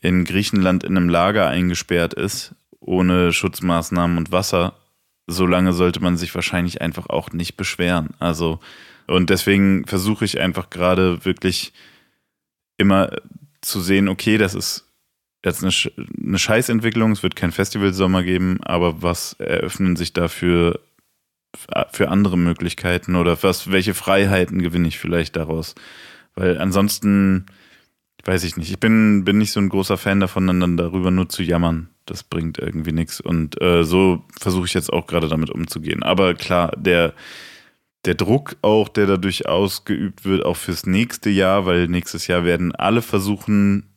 [0.00, 4.74] in Griechenland in einem Lager eingesperrt ist, ohne Schutzmaßnahmen und Wasser,
[5.26, 8.10] solange sollte man sich wahrscheinlich einfach auch nicht beschweren.
[8.18, 8.60] Also,
[9.06, 11.72] und deswegen versuche ich einfach gerade wirklich
[12.76, 13.10] immer
[13.62, 14.86] zu sehen, okay, das ist
[15.44, 15.72] jetzt eine,
[16.24, 20.28] eine Scheißentwicklung, es wird kein Festivalsommer geben, aber was eröffnen sich da
[21.90, 25.74] für, andere Möglichkeiten oder was, welche Freiheiten gewinne ich vielleicht daraus?
[26.34, 27.46] Weil ansonsten,
[28.24, 31.28] weiß ich nicht, ich bin, bin nicht so ein großer Fan davon, dann darüber nur
[31.28, 31.88] zu jammern.
[32.04, 33.20] Das bringt irgendwie nichts.
[33.20, 36.02] Und äh, so versuche ich jetzt auch gerade damit umzugehen.
[36.02, 37.14] Aber klar, der,
[38.04, 42.74] der Druck auch, der dadurch ausgeübt wird, auch fürs nächste Jahr, weil nächstes Jahr werden
[42.74, 43.88] alle versuchen,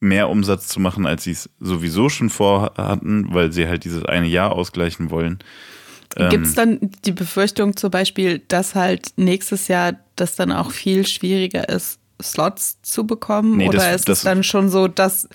[0.00, 4.26] mehr Umsatz zu machen, als sie es sowieso schon vorhatten, weil sie halt dieses eine
[4.26, 5.38] Jahr ausgleichen wollen.
[6.14, 10.70] Gibt es ähm, dann die Befürchtung zum Beispiel, dass halt nächstes Jahr das dann auch
[10.70, 13.58] viel schwieriger ist, Slots zu bekommen?
[13.58, 15.28] Nee, Oder das, ist es dann schon so, dass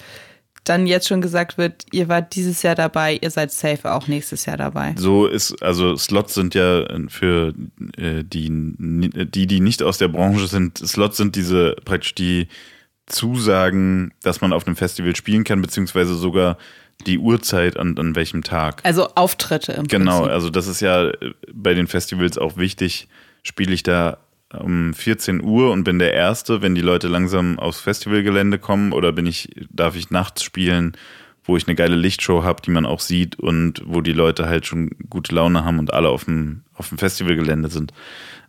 [0.63, 4.45] dann jetzt schon gesagt wird, ihr wart dieses Jahr dabei, ihr seid safe auch nächstes
[4.45, 4.93] Jahr dabei.
[4.97, 7.53] So ist, also Slots sind ja für
[7.97, 12.47] äh, die, die, die nicht aus der Branche sind, Slots sind diese praktisch die
[13.07, 16.57] Zusagen, dass man auf einem Festival spielen kann, beziehungsweise sogar
[17.07, 18.81] die Uhrzeit und an welchem Tag.
[18.83, 20.33] Also Auftritte im Genau, Prinzip.
[20.33, 21.11] also das ist ja
[21.53, 23.07] bei den Festivals auch wichtig,
[23.43, 24.17] spiele ich da
[24.59, 29.11] um 14 Uhr und bin der Erste, wenn die Leute langsam aufs Festivalgelände kommen oder
[29.13, 30.91] bin ich, darf ich nachts spielen,
[31.43, 34.65] wo ich eine geile Lichtshow habe, die man auch sieht und wo die Leute halt
[34.65, 37.93] schon gute Laune haben und alle auf dem, auf dem Festivalgelände sind.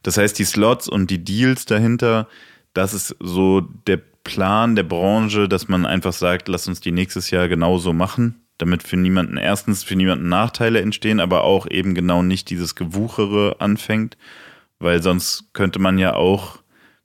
[0.02, 2.26] Das heißt, die Slots und die Deals dahinter,
[2.74, 7.30] das ist so der Plan der Branche, dass man einfach sagt, lass uns die nächstes
[7.30, 12.22] Jahr genauso machen, damit für niemanden erstens für niemanden Nachteile entstehen, aber auch eben genau
[12.22, 14.16] nicht dieses Gewuchere anfängt
[14.82, 16.58] weil sonst könnte man ja auch,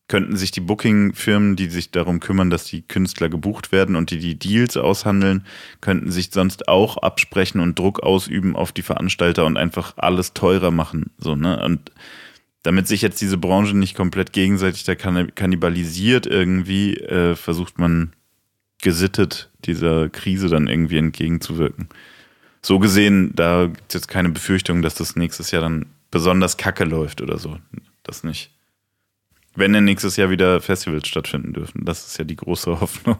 [0.07, 4.19] könnten sich die Booking-Firmen, die sich darum kümmern, dass die Künstler gebucht werden und die
[4.19, 5.45] die Deals aushandeln,
[5.81, 10.71] könnten sich sonst auch absprechen und Druck ausüben auf die Veranstalter und einfach alles teurer
[10.71, 11.11] machen.
[11.17, 11.61] So, ne?
[11.63, 11.91] Und
[12.63, 18.13] damit sich jetzt diese Branche nicht komplett gegenseitig da kannibalisiert irgendwie, äh, versucht man
[18.81, 21.89] gesittet dieser Krise dann irgendwie entgegenzuwirken.
[22.61, 26.83] So gesehen, da gibt es jetzt keine Befürchtung, dass das nächstes Jahr dann besonders kacke
[26.83, 27.57] läuft oder so.
[28.03, 28.51] Das nicht.
[29.55, 31.83] Wenn denn nächstes Jahr wieder Festivals stattfinden dürfen.
[31.83, 33.17] Das ist ja die große Hoffnung.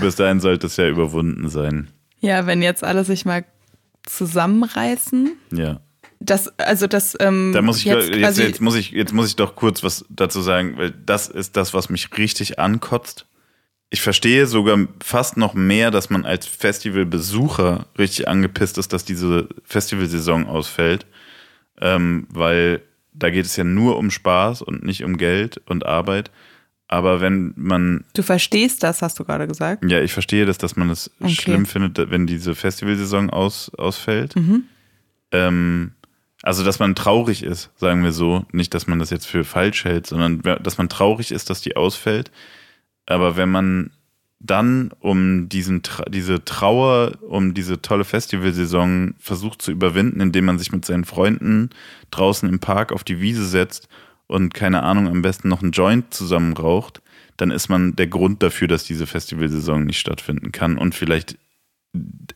[0.00, 1.88] Bis dahin sollte es ja überwunden sein.
[2.20, 3.44] Ja, wenn jetzt alle sich mal
[4.04, 5.36] zusammenreißen.
[5.52, 5.80] Ja.
[6.20, 9.36] Das, also das, ähm, da muss ich jetzt, jetzt, jetzt, muss ich jetzt muss ich
[9.36, 13.26] doch kurz was dazu sagen, weil das ist das, was mich richtig ankotzt.
[13.94, 19.48] Ich verstehe sogar fast noch mehr, dass man als Festivalbesucher richtig angepisst ist, dass diese
[19.62, 21.06] Festivalsaison ausfällt,
[21.80, 26.32] ähm, weil da geht es ja nur um Spaß und nicht um Geld und Arbeit.
[26.88, 28.04] Aber wenn man.
[28.14, 29.88] Du verstehst das, hast du gerade gesagt?
[29.88, 31.32] Ja, ich verstehe das, dass man es okay.
[31.32, 34.34] schlimm findet, wenn diese Festivalsaison aus, ausfällt.
[34.34, 34.64] Mhm.
[35.30, 35.92] Ähm,
[36.42, 38.44] also, dass man traurig ist, sagen wir so.
[38.50, 41.76] Nicht, dass man das jetzt für falsch hält, sondern dass man traurig ist, dass die
[41.76, 42.32] ausfällt.
[43.06, 43.90] Aber wenn man
[44.40, 50.70] dann um diesen, diese Trauer, um diese tolle Festivalsaison versucht zu überwinden, indem man sich
[50.70, 51.70] mit seinen Freunden
[52.10, 53.88] draußen im Park auf die Wiese setzt
[54.26, 57.00] und keine Ahnung, am besten noch einen Joint zusammen raucht,
[57.38, 61.38] dann ist man der Grund dafür, dass diese Festivalsaison nicht stattfinden kann und vielleicht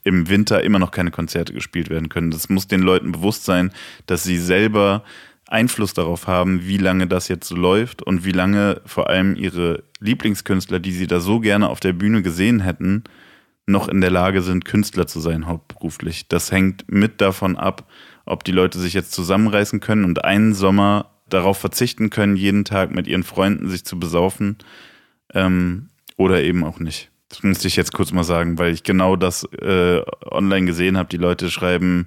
[0.04, 2.30] im Winter immer noch keine Konzerte gespielt werden können.
[2.30, 3.72] Das muss den Leuten bewusst sein,
[4.06, 5.04] dass sie selber
[5.48, 9.82] Einfluss darauf haben, wie lange das jetzt so läuft und wie lange vor allem ihre
[10.00, 13.04] Lieblingskünstler, die sie da so gerne auf der Bühne gesehen hätten,
[13.66, 16.28] noch in der Lage sind, Künstler zu sein, hauptberuflich.
[16.28, 17.90] Das hängt mit davon ab,
[18.24, 22.94] ob die Leute sich jetzt zusammenreißen können und einen Sommer darauf verzichten können, jeden Tag
[22.94, 24.56] mit ihren Freunden sich zu besaufen
[25.34, 27.10] ähm, oder eben auch nicht.
[27.28, 31.10] Das musste ich jetzt kurz mal sagen, weil ich genau das äh, online gesehen habe.
[31.10, 32.06] Die Leute schreiben,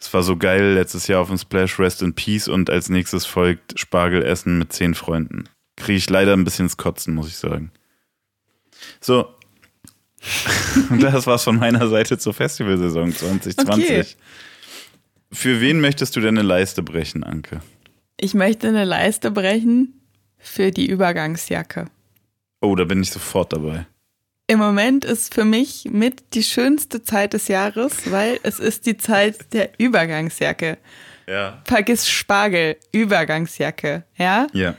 [0.00, 3.26] es war so geil letztes Jahr auf dem Splash Rest in Peace und als nächstes
[3.26, 5.44] folgt Spargel essen mit zehn Freunden.
[5.76, 7.70] Kriege ich leider ein bisschen ins Kotzen, muss ich sagen.
[9.00, 9.28] So.
[11.00, 13.90] das war's von meiner Seite zur Festivalsaison 2020.
[13.90, 14.06] Okay.
[15.32, 17.60] Für wen möchtest du denn eine Leiste brechen, Anke?
[18.16, 20.00] Ich möchte eine Leiste brechen
[20.38, 21.86] für die Übergangsjacke.
[22.62, 23.86] Oh, da bin ich sofort dabei.
[24.50, 28.96] Im Moment ist für mich mit die schönste Zeit des Jahres, weil es ist die
[28.96, 30.76] Zeit der Übergangsjacke.
[31.28, 31.62] Ja.
[31.64, 34.48] Vergiss Spargel, Übergangsjacke, ja?
[34.52, 34.74] Ja.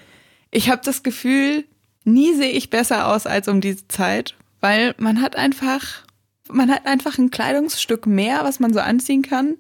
[0.50, 1.64] Ich habe das Gefühl,
[2.04, 6.04] nie sehe ich besser aus als um diese Zeit, weil man hat einfach,
[6.50, 9.56] man hat einfach ein Kleidungsstück mehr, was man so anziehen kann.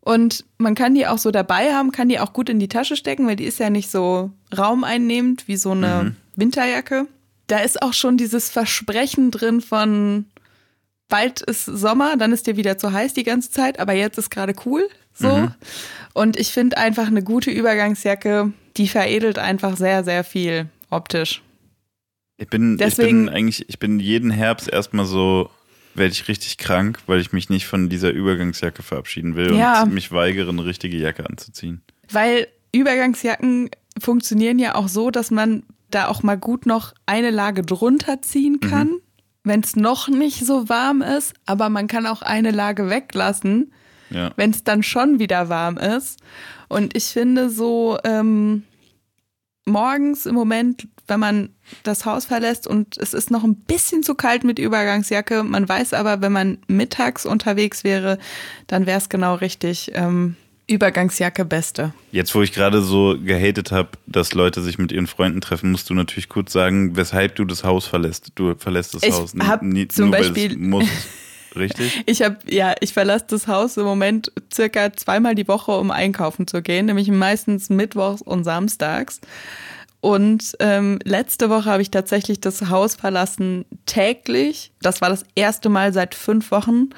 [0.00, 2.96] Und man kann die auch so dabei haben, kann die auch gut in die Tasche
[2.96, 6.16] stecken, weil die ist ja nicht so raumeinnehmend wie so eine mhm.
[6.34, 7.06] Winterjacke
[7.46, 10.26] da ist auch schon dieses Versprechen drin von
[11.08, 14.30] bald ist Sommer, dann ist dir wieder zu heiß die ganze Zeit, aber jetzt ist
[14.30, 14.88] gerade cool.
[15.12, 15.36] So.
[15.36, 15.54] Mhm.
[16.12, 21.42] Und ich finde einfach eine gute Übergangsjacke, die veredelt einfach sehr, sehr viel optisch.
[22.36, 25.50] Ich bin, Deswegen, ich bin eigentlich, ich bin jeden Herbst erstmal so,
[25.94, 29.84] werde ich richtig krank, weil ich mich nicht von dieser Übergangsjacke verabschieden will ja.
[29.84, 31.82] und mich weigere, eine richtige Jacke anzuziehen.
[32.10, 37.62] Weil Übergangsjacken funktionieren ja auch so, dass man da auch mal gut noch eine Lage
[37.62, 38.68] drunter ziehen mhm.
[38.68, 39.00] kann, mhm.
[39.44, 43.72] wenn es noch nicht so warm ist, aber man kann auch eine Lage weglassen,
[44.10, 44.32] ja.
[44.36, 46.20] wenn es dann schon wieder warm ist.
[46.68, 48.64] Und ich finde so ähm,
[49.66, 51.50] morgens im Moment, wenn man
[51.82, 55.92] das Haus verlässt und es ist noch ein bisschen zu kalt mit Übergangsjacke, man weiß
[55.92, 58.18] aber, wenn man mittags unterwegs wäre,
[58.66, 59.92] dann wäre es genau richtig.
[59.94, 61.92] Ähm, Übergangsjacke beste.
[62.10, 65.90] Jetzt, wo ich gerade so gehatet habe, dass Leute sich mit ihren Freunden treffen, musst
[65.90, 68.32] du natürlich kurz sagen, weshalb du das Haus verlässt.
[68.34, 70.86] Du verlässt das ich Haus hab nie, zum nur, Beispiel muss.
[71.56, 72.02] Richtig?
[72.06, 76.46] Ich habe ja, ich verlasse das Haus im Moment circa zweimal die Woche, um einkaufen
[76.48, 79.20] zu gehen, nämlich meistens mittwochs und samstags.
[80.00, 84.72] Und ähm, letzte Woche habe ich tatsächlich das Haus verlassen täglich.
[84.82, 86.90] Das war das erste Mal seit fünf Wochen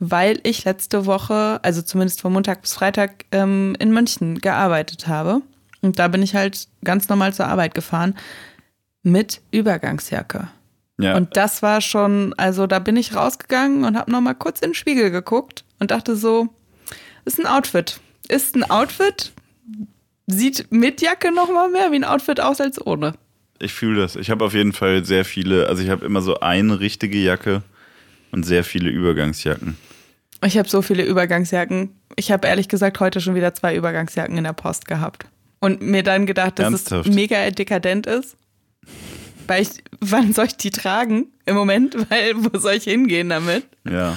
[0.00, 5.42] weil ich letzte Woche, also zumindest von Montag bis Freitag, ähm, in München gearbeitet habe.
[5.80, 8.14] Und da bin ich halt ganz normal zur Arbeit gefahren
[9.02, 10.48] mit Übergangsjacke.
[11.00, 11.16] Ja.
[11.16, 14.74] Und das war schon, also da bin ich rausgegangen und habe nochmal kurz in den
[14.74, 16.48] Spiegel geguckt und dachte so,
[17.24, 18.00] ist ein Outfit.
[18.28, 19.32] Ist ein Outfit,
[20.26, 23.14] sieht mit Jacke nochmal mehr wie ein Outfit aus als ohne.
[23.60, 24.16] Ich fühle das.
[24.16, 27.62] Ich habe auf jeden Fall sehr viele, also ich habe immer so eine richtige Jacke
[28.30, 29.76] und sehr viele Übergangsjacken.
[30.44, 31.90] Ich habe so viele Übergangsjacken.
[32.16, 35.26] Ich habe ehrlich gesagt heute schon wieder zwei Übergangsjacken in der Post gehabt.
[35.60, 37.08] Und mir dann gedacht, dass Ernsthaft?
[37.08, 38.36] es mega dekadent ist.
[39.46, 39.70] Weil ich,
[40.00, 41.96] wann soll ich die tragen im Moment?
[42.10, 43.64] Weil, wo soll ich hingehen damit?
[43.88, 44.16] Ja.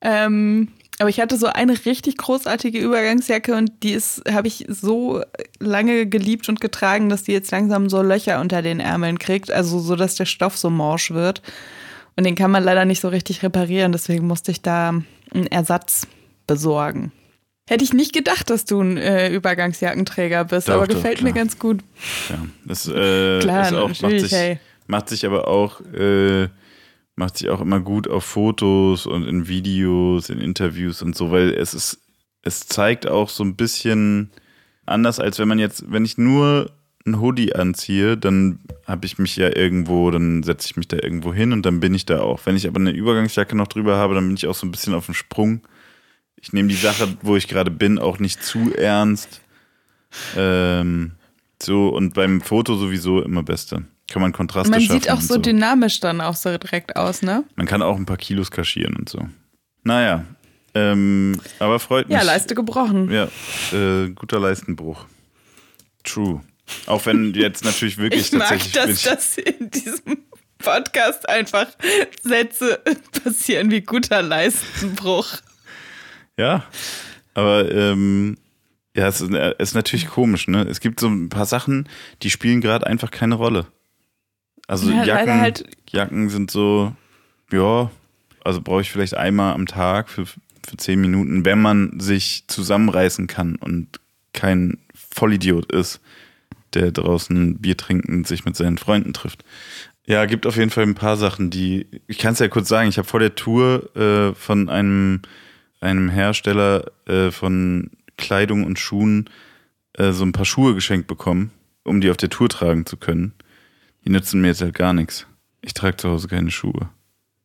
[0.00, 5.22] Ähm, aber ich hatte so eine richtig großartige Übergangsjacke und die ist, habe ich so
[5.58, 9.78] lange geliebt und getragen, dass die jetzt langsam so Löcher unter den Ärmeln kriegt, also
[9.78, 11.42] so, dass der Stoff so morsch wird.
[12.16, 14.94] Und den kann man leider nicht so richtig reparieren, deswegen musste ich da
[15.36, 16.06] einen Ersatz
[16.46, 17.12] besorgen.
[17.68, 21.30] Hätte ich nicht gedacht, dass du ein äh, Übergangsjackenträger bist, Doch, aber gefällt klar.
[21.30, 21.80] mir ganz gut.
[22.28, 24.60] Ja, das äh, Klar, ist auch, macht, sich, hey.
[24.86, 26.48] macht sich aber auch, äh,
[27.16, 31.52] macht sich auch immer gut auf Fotos und in Videos, in Interviews und so, weil
[31.54, 31.98] es ist,
[32.42, 34.30] es zeigt auch so ein bisschen
[34.84, 36.70] anders, als wenn man jetzt, wenn ich nur
[37.06, 41.32] ein Hoodie anziehe, dann habe ich mich ja irgendwo, dann setze ich mich da irgendwo
[41.32, 42.40] hin und dann bin ich da auch.
[42.44, 44.94] Wenn ich aber eine Übergangsjacke noch drüber habe, dann bin ich auch so ein bisschen
[44.94, 45.60] auf dem Sprung.
[46.36, 49.40] Ich nehme die Sache, wo ich gerade bin, auch nicht zu ernst.
[50.36, 51.12] Ähm,
[51.62, 53.84] so, und beim Foto sowieso immer Beste.
[54.10, 55.00] Kann man Kontraste Man schaffen.
[55.00, 57.44] sieht auch und so dynamisch dann auch so direkt aus, ne?
[57.56, 59.26] Man kann auch ein paar Kilos kaschieren und so.
[59.82, 60.24] Naja,
[60.74, 62.16] ähm, aber freut mich.
[62.16, 63.10] Ja, Leiste gebrochen.
[63.10, 63.28] Ja,
[63.72, 65.06] äh, guter Leistenbruch.
[66.04, 66.42] True.
[66.86, 69.02] Auch wenn jetzt natürlich wirklich Ich mag tatsächlich.
[69.02, 70.18] das, wirklich- dass in diesem
[70.58, 71.66] Podcast einfach
[72.22, 72.80] Sätze
[73.22, 75.28] passieren wie guter Leistenbruch.
[76.38, 76.64] Ja,
[77.34, 78.36] aber ähm,
[78.96, 80.62] ja, es ist, äh, ist natürlich komisch, ne?
[80.62, 81.88] Es gibt so ein paar Sachen,
[82.22, 83.66] die spielen gerade einfach keine Rolle.
[84.66, 86.94] Also Ja, Jacken, halt- Jacken sind so,
[87.52, 87.90] ja,
[88.42, 93.26] also brauche ich vielleicht einmal am Tag für, für zehn Minuten, wenn man sich zusammenreißen
[93.28, 94.00] kann und
[94.32, 94.78] kein
[95.14, 96.00] Vollidiot ist,
[96.76, 99.44] der draußen Bier trinkend sich mit seinen Freunden trifft.
[100.06, 102.88] Ja, gibt auf jeden Fall ein paar Sachen, die, ich kann es ja kurz sagen,
[102.88, 105.22] ich habe vor der Tour äh, von einem,
[105.80, 109.28] einem Hersteller äh, von Kleidung und Schuhen
[109.94, 111.50] äh, so ein paar Schuhe geschenkt bekommen,
[111.82, 113.32] um die auf der Tour tragen zu können.
[114.04, 115.26] Die nützen mir jetzt halt gar nichts.
[115.60, 116.88] Ich trage zu Hause keine Schuhe.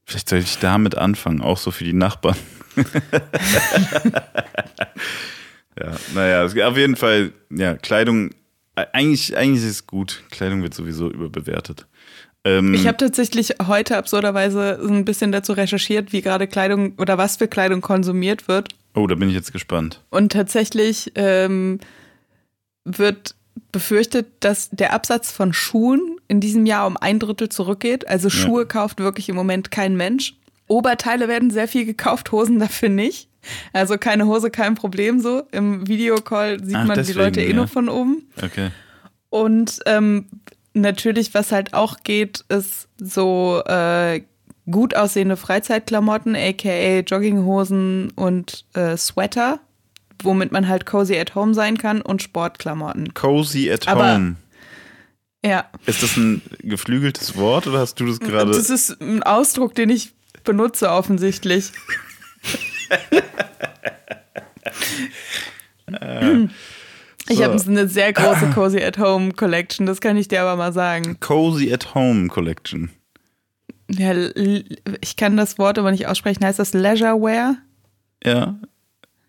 [0.06, 2.38] Vielleicht sollte ich damit anfangen, auch so für die Nachbarn.
[5.80, 8.30] ja, naja, auf jeden Fall, ja, Kleidung,
[8.76, 10.24] eigentlich, eigentlich ist es gut.
[10.32, 11.88] Kleidung wird sowieso überbewertet.
[12.44, 17.18] Ähm, Ich habe tatsächlich heute absurderweise so ein bisschen dazu recherchiert, wie gerade Kleidung oder
[17.18, 18.70] was für Kleidung konsumiert wird.
[18.96, 20.02] oh, da bin ich jetzt gespannt.
[20.10, 21.80] Und tatsächlich ähm,
[22.84, 23.36] wird
[23.72, 28.08] befürchtet, dass der Absatz von Schuhen in diesem Jahr um ein Drittel zurückgeht.
[28.08, 30.36] Also Schuhe kauft wirklich im Moment kein Mensch.
[30.72, 33.28] Oberteile werden sehr viel gekauft, Hosen dafür nicht.
[33.74, 35.44] Also keine Hose, kein Problem so.
[35.52, 37.56] Im Videocall sieht Ach, man deswegen, die Leute eh ja.
[37.56, 38.28] nur von oben.
[38.42, 38.70] Okay.
[39.30, 40.28] Und ähm,
[40.74, 44.22] natürlich, was halt auch geht, ist so äh,
[44.70, 49.60] gut aussehende Freizeitklamotten, aka Jogginghosen und äh, Sweater,
[50.22, 53.14] womit man halt cozy at home sein kann und Sportklamotten.
[53.14, 54.36] Cozy at Aber- home.
[55.44, 58.52] Ja, Ist das ein geflügeltes Wort oder hast du das gerade?
[58.52, 61.72] das ist ein Ausdruck, den ich benutze offensichtlich.
[67.30, 67.44] Ich So.
[67.44, 71.18] habe eine sehr große Cozy at Home Collection, das kann ich dir aber mal sagen.
[71.20, 72.92] Cozy at Home Collection.
[73.90, 74.14] Ja,
[75.02, 76.46] ich kann das Wort aber nicht aussprechen.
[76.46, 77.58] Heißt das Leisure Wear?
[78.24, 78.58] Ja.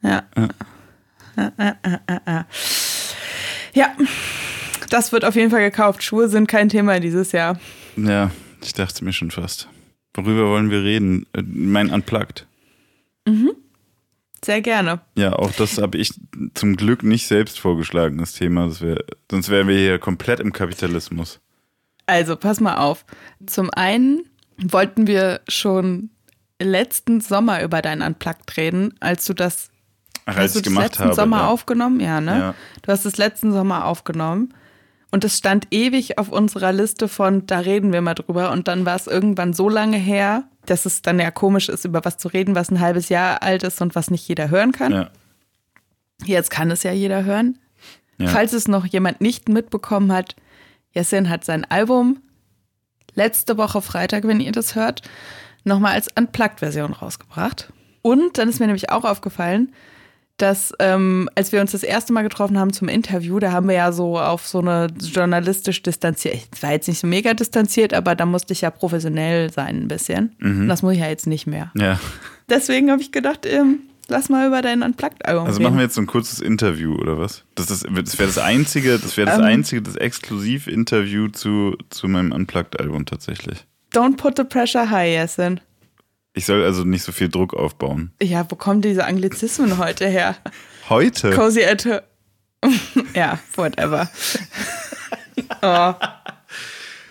[0.03, 0.22] Ja.
[1.37, 1.72] Äh, äh,
[2.07, 2.44] äh, äh.
[3.75, 3.96] Ja,
[4.90, 6.05] das wird auf jeden Fall gekauft.
[6.05, 7.59] Schuhe sind kein Thema dieses Jahr.
[7.96, 8.31] Ja,
[8.62, 9.68] ich dachte mir schon fast.
[10.14, 11.27] Worüber wollen wir reden?
[11.33, 12.46] Äh, Mein Unplugged.
[14.44, 15.01] Sehr gerne.
[15.14, 16.12] Ja, auch das habe ich
[16.55, 18.66] zum Glück nicht selbst vorgeschlagen, das Thema.
[18.66, 21.38] Das wär, sonst wären wir hier komplett im Kapitalismus.
[22.07, 23.05] Also, pass mal auf.
[23.46, 24.25] Zum einen
[24.59, 26.11] wollten wir schon
[26.61, 29.70] letzten Sommer über dein Unplugged reden, als du das
[30.27, 31.14] Ach, hast als du ich das letzten habe.
[31.14, 31.46] Sommer ja.
[31.46, 32.01] aufgenommen?
[32.01, 32.38] Ja, ne?
[32.38, 32.55] Ja.
[32.83, 34.53] Du hast es letzten Sommer aufgenommen.
[35.12, 38.51] Und es stand ewig auf unserer Liste von, da reden wir mal drüber.
[38.51, 42.05] Und dann war es irgendwann so lange her, dass es dann ja komisch ist, über
[42.05, 44.92] was zu reden, was ein halbes Jahr alt ist und was nicht jeder hören kann.
[44.92, 45.11] Ja.
[46.25, 47.59] Jetzt kann es ja jeder hören.
[48.16, 48.29] Ja.
[48.29, 50.35] Falls es noch jemand nicht mitbekommen hat,
[50.92, 52.22] Jessin hat sein Album
[53.14, 55.03] letzte Woche Freitag, wenn ihr das hört,
[55.64, 57.70] nochmal als Unplugged-Version rausgebracht.
[58.01, 59.75] Und dann ist mir nämlich auch aufgefallen,
[60.38, 63.77] dass ähm, als wir uns das erste Mal getroffen haben zum Interview, da haben wir
[63.77, 68.14] ja so auf so eine journalistisch distanziert, ich war jetzt nicht so mega distanziert, aber
[68.14, 70.35] da musste ich ja professionell sein ein bisschen.
[70.40, 71.71] Und das muss ich ja jetzt nicht mehr.
[71.77, 72.01] ja.
[72.49, 76.01] Deswegen habe ich gedacht, ähm, lass mal über dein Unplugged-Album Also machen wir jetzt so
[76.03, 77.45] ein kurzes Interview oder was?
[77.55, 79.45] Das, ist, das wäre das einzige, das wäre das Ähm.
[79.45, 83.64] einzige, das Exklusiv-Interview zu, zu meinem Unplugged-Album tatsächlich.
[83.95, 85.61] Don't put the pressure high, Jessin.
[86.35, 88.12] Ich soll also nicht so viel Druck aufbauen.
[88.22, 90.37] Ja, wo kommen diese Anglizismen heute her?
[90.89, 91.30] Heute?
[91.30, 91.87] Cozy at
[93.14, 94.09] Ja, whatever.
[95.62, 95.95] oh.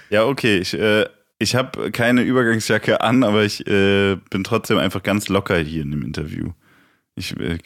[0.09, 0.57] Ja, okay.
[0.57, 1.05] Ich, äh,
[1.39, 5.91] ich habe keine Übergangsjacke an, aber ich äh, bin trotzdem einfach ganz locker hier in
[5.91, 6.51] dem Interview.
[7.15, 7.57] Ich äh,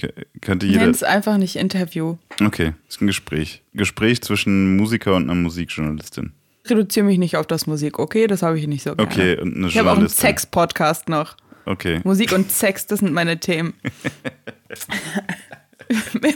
[0.42, 0.82] könnte jeder.
[0.82, 2.18] Nenn es einfach nicht Interview.
[2.44, 3.64] Okay, ist ein Gespräch.
[3.74, 6.34] Gespräch zwischen Musiker und einer Musikjournalistin.
[6.68, 8.26] Reduziere mich nicht auf das Musik, okay?
[8.26, 9.10] Das habe ich nicht so gerne.
[9.10, 10.28] Okay, und eine Ich habe auch einen Journalistin.
[10.28, 11.38] Sex-Podcast noch.
[11.66, 12.02] Okay.
[12.04, 13.74] Musik und Sex, das sind meine Themen.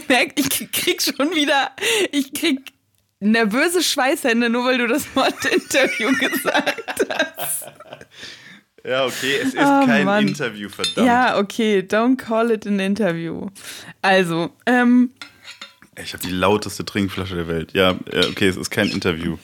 [0.08, 1.70] merkt, ich krieg schon wieder,
[2.12, 2.72] ich krieg
[3.20, 7.06] nervöse Schweißhände, nur weil du das Wort Interview gesagt
[7.36, 7.66] hast.
[8.84, 10.28] Ja, okay, es ist oh, kein Mann.
[10.28, 11.06] Interview, verdammt.
[11.06, 13.48] Ja, okay, don't call it an interview.
[14.00, 15.10] Also, ähm.
[16.02, 17.74] Ich habe die lauteste Trinkflasche der Welt.
[17.74, 17.90] Ja,
[18.30, 19.36] okay, es ist kein Interview.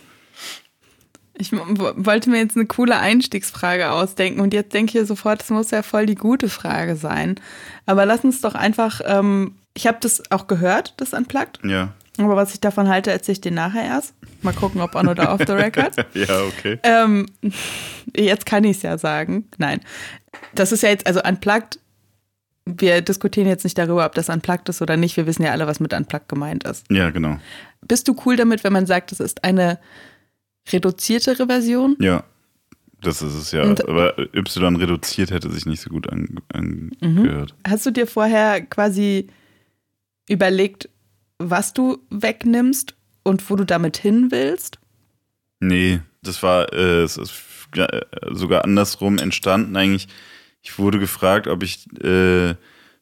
[1.38, 5.70] Ich wollte mir jetzt eine coole Einstiegsfrage ausdenken und jetzt denke ich sofort, es muss
[5.70, 7.36] ja voll die gute Frage sein.
[7.84, 11.60] Aber lass uns doch einfach, ähm, ich habe das auch gehört, das Unplugged.
[11.64, 11.92] Ja.
[12.18, 14.14] Aber was ich davon halte, erzähle ich dir nachher erst.
[14.42, 15.94] Mal gucken, ob on oder off the record.
[16.14, 16.78] ja, okay.
[16.82, 17.26] Ähm,
[18.16, 19.48] jetzt kann ich es ja sagen.
[19.58, 19.80] Nein.
[20.54, 21.78] Das ist ja jetzt, also Unplugged,
[22.64, 25.16] wir diskutieren jetzt nicht darüber, ob das Unplugged ist oder nicht.
[25.16, 26.90] Wir wissen ja alle, was mit Unplugged gemeint ist.
[26.90, 27.38] Ja, genau.
[27.82, 29.78] Bist du cool damit, wenn man sagt, es ist eine
[30.72, 31.96] reduziertere Version?
[32.00, 32.24] Ja.
[33.02, 33.62] Das ist es ja.
[33.62, 36.94] Und, Aber Y reduziert hätte sich nicht so gut angehört.
[37.02, 37.46] Mhm.
[37.66, 39.28] Hast du dir vorher quasi
[40.28, 40.88] überlegt,
[41.38, 44.78] was du wegnimmst und wo du damit hin willst?
[45.60, 47.32] Nee, das war äh, es ist
[48.30, 50.08] sogar andersrum entstanden eigentlich.
[50.62, 52.54] Ich wurde gefragt, ob ich äh,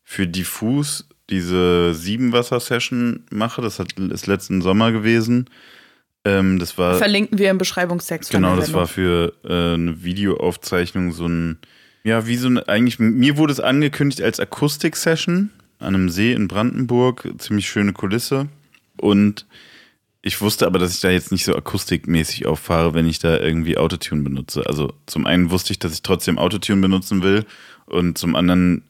[0.03, 3.63] für Diffus diese Siebenwasser-Session mache.
[3.63, 5.49] Das hat, ist letzten Sommer gewesen.
[6.25, 8.31] Ähm, das war, Verlinken wir im Beschreibungstext.
[8.31, 11.59] Genau, das war für äh, eine Videoaufzeichnung so ein,
[12.03, 16.49] ja, wie so ein, eigentlich, mir wurde es angekündigt als Akustik-Session an einem See in
[16.49, 18.49] Brandenburg, ziemlich schöne Kulisse.
[18.97, 19.47] Und
[20.23, 23.77] ich wusste aber, dass ich da jetzt nicht so akustikmäßig auffahre, wenn ich da irgendwie
[23.77, 24.67] Autotune benutze.
[24.67, 27.45] Also zum einen wusste ich, dass ich trotzdem Autotune benutzen will
[27.85, 28.85] und zum anderen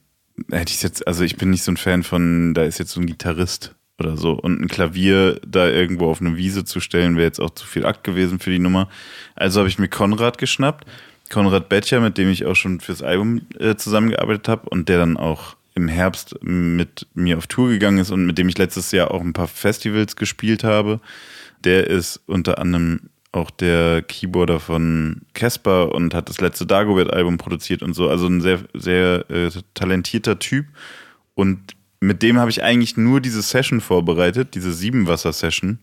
[0.52, 3.00] hätte ich jetzt, also ich bin nicht so ein Fan von, da ist jetzt so
[3.00, 7.26] ein Gitarrist oder so und ein Klavier da irgendwo auf eine Wiese zu stellen, wäre
[7.26, 8.88] jetzt auch zu viel Akt gewesen für die Nummer.
[9.34, 10.84] Also habe ich mir Konrad geschnappt,
[11.30, 15.16] Konrad Bettcher, mit dem ich auch schon fürs Album äh, zusammengearbeitet habe und der dann
[15.16, 19.10] auch im Herbst mit mir auf Tour gegangen ist und mit dem ich letztes Jahr
[19.10, 21.00] auch ein paar Festivals gespielt habe.
[21.64, 27.82] Der ist unter anderem auch der Keyboarder von Casper und hat das letzte Dagobert-Album produziert
[27.82, 28.08] und so.
[28.08, 30.66] Also ein sehr, sehr äh, talentierter Typ.
[31.34, 31.74] Und
[32.04, 35.78] mit dem habe ich eigentlich nur diese Session vorbereitet, diese Siebenwasser-Session.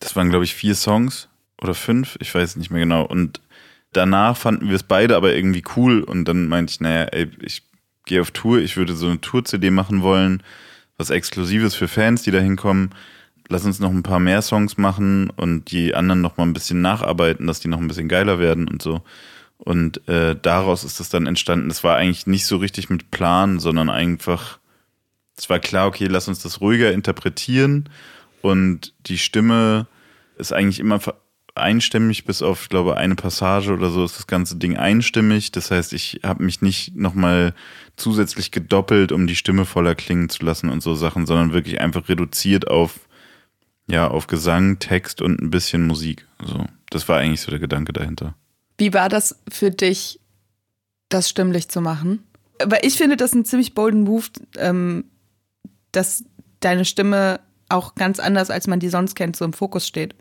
[0.00, 1.28] Das waren, glaube ich, vier Songs
[1.60, 3.04] oder fünf, ich weiß nicht mehr genau.
[3.04, 3.40] Und
[3.92, 6.02] danach fanden wir es beide aber irgendwie cool.
[6.02, 7.62] Und dann meinte ich, naja, ey, ich
[8.06, 10.42] gehe auf Tour, ich würde so eine Tour-CD machen wollen,
[10.96, 12.90] was Exklusives für Fans, die da hinkommen.
[13.48, 16.80] Lass uns noch ein paar mehr Songs machen und die anderen noch mal ein bisschen
[16.80, 19.02] nacharbeiten, dass die noch ein bisschen geiler werden und so.
[19.58, 21.68] Und äh, daraus ist das dann entstanden.
[21.68, 24.58] Das war eigentlich nicht so richtig mit Plan, sondern einfach,
[25.36, 27.88] es war klar, okay, lass uns das ruhiger interpretieren
[28.42, 29.86] und die Stimme
[30.36, 31.00] ist eigentlich immer
[31.54, 35.52] einstimmig, bis auf, glaube eine Passage oder so ist das ganze Ding einstimmig.
[35.52, 37.54] Das heißt, ich habe mich nicht nochmal
[37.96, 42.08] zusätzlich gedoppelt, um die Stimme voller klingen zu lassen und so Sachen, sondern wirklich einfach
[42.08, 43.00] reduziert auf,
[43.86, 46.26] ja, auf Gesang, Text und ein bisschen Musik.
[46.42, 48.34] So, das war eigentlich so der Gedanke dahinter.
[48.78, 50.20] Wie war das für dich,
[51.08, 52.22] das stimmlich zu machen?
[52.64, 54.26] Weil ich finde das ein ziemlich bolden Move,
[54.56, 55.04] ähm,
[55.92, 56.24] dass
[56.60, 60.14] deine Stimme auch ganz anders, als man die sonst kennt, so im Fokus steht.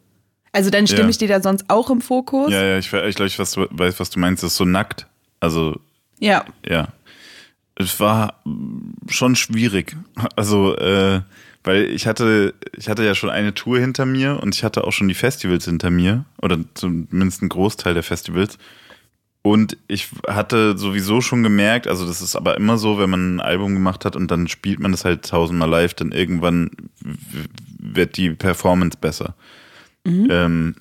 [0.54, 1.14] Also deine Stimme ja.
[1.14, 2.52] steht ja sonst auch im Fokus.
[2.52, 4.44] Ja, ja, ich, ich glaube, ich was weiß, was du meinst.
[4.44, 5.08] Das ist so nackt.
[5.40, 5.80] Also.
[6.20, 6.46] Ja.
[6.68, 6.90] Ja.
[7.76, 8.42] Es war
[9.08, 9.96] schon schwierig.
[10.36, 11.22] Also, äh,
[11.64, 14.92] weil ich hatte, ich hatte ja schon eine Tour hinter mir und ich hatte auch
[14.92, 16.26] schon die Festivals hinter mir.
[16.42, 18.58] Oder zumindest einen Großteil der Festivals.
[19.44, 23.42] Und ich hatte sowieso schon gemerkt, also das ist aber immer so, wenn man ein
[23.42, 26.70] Album gemacht hat und dann spielt man das halt tausendmal live, dann irgendwann
[27.80, 29.34] wird die Performance besser.
[30.04, 30.28] Mhm.
[30.30, 30.76] Ähm,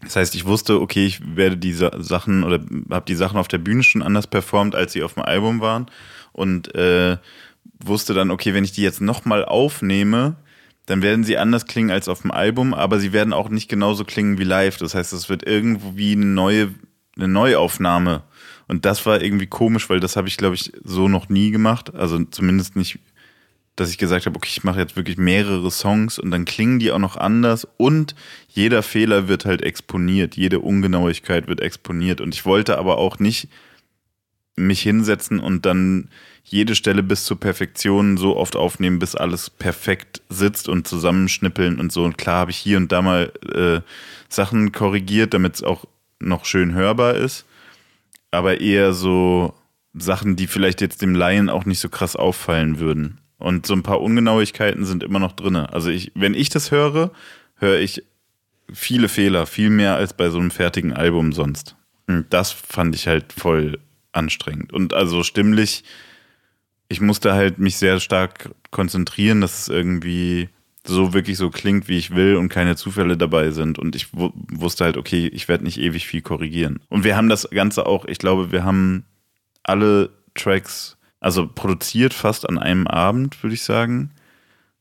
[0.00, 2.60] das heißt, ich wusste, okay, ich werde diese Sachen oder
[2.90, 5.86] habe die Sachen auf der Bühne schon anders performt, als sie auf dem Album waren.
[6.32, 7.16] Und äh,
[7.84, 10.36] wusste dann, okay, wenn ich die jetzt nochmal aufnehme,
[10.86, 14.04] dann werden sie anders klingen als auf dem Album, aber sie werden auch nicht genauso
[14.04, 14.78] klingen wie live.
[14.78, 16.70] Das heißt, es wird irgendwie eine neue,
[17.18, 18.22] eine Neuaufnahme.
[18.66, 21.94] Und das war irgendwie komisch, weil das habe ich, glaube ich, so noch nie gemacht.
[21.94, 22.98] Also zumindest nicht
[23.78, 26.90] dass ich gesagt habe, okay, ich mache jetzt wirklich mehrere Songs und dann klingen die
[26.90, 28.16] auch noch anders und
[28.48, 33.48] jeder Fehler wird halt exponiert, jede Ungenauigkeit wird exponiert und ich wollte aber auch nicht
[34.56, 36.08] mich hinsetzen und dann
[36.42, 41.92] jede Stelle bis zur Perfektion so oft aufnehmen, bis alles perfekt sitzt und zusammenschnippeln und
[41.92, 42.02] so.
[42.02, 43.80] Und klar habe ich hier und da mal äh,
[44.28, 45.84] Sachen korrigiert, damit es auch
[46.20, 47.44] noch schön hörbar ist,
[48.30, 49.54] aber eher so
[49.94, 53.20] Sachen, die vielleicht jetzt dem Laien auch nicht so krass auffallen würden.
[53.38, 55.56] Und so ein paar Ungenauigkeiten sind immer noch drin.
[55.56, 57.12] Also ich, wenn ich das höre,
[57.56, 58.02] höre ich
[58.72, 61.76] viele Fehler, viel mehr als bei so einem fertigen Album sonst.
[62.06, 63.78] Und das fand ich halt voll
[64.12, 64.72] anstrengend.
[64.72, 65.84] Und also stimmlich
[66.88, 70.48] ich musste halt mich sehr stark konzentrieren, dass es irgendwie
[70.88, 73.78] so wirklich so klingt, wie ich will und keine Zufälle dabei sind.
[73.78, 76.80] Und ich wusste halt, okay, ich werde nicht ewig viel korrigieren.
[76.88, 79.04] Und wir haben das Ganze auch, ich glaube, wir haben
[79.62, 84.10] alle Tracks, also produziert fast an einem Abend, würde ich sagen.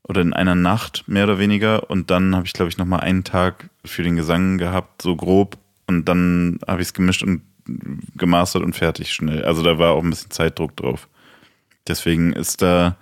[0.04, 1.90] Oder in einer Nacht, mehr oder weniger.
[1.90, 5.58] Und dann habe ich, glaube ich, nochmal einen Tag für den Gesang gehabt, so grob.
[5.88, 7.42] Und dann habe ich es gemischt und
[8.16, 9.44] gemastert und fertig schnell.
[9.44, 11.10] Also da war auch ein bisschen Zeitdruck drauf.
[11.88, 12.96] Deswegen ist da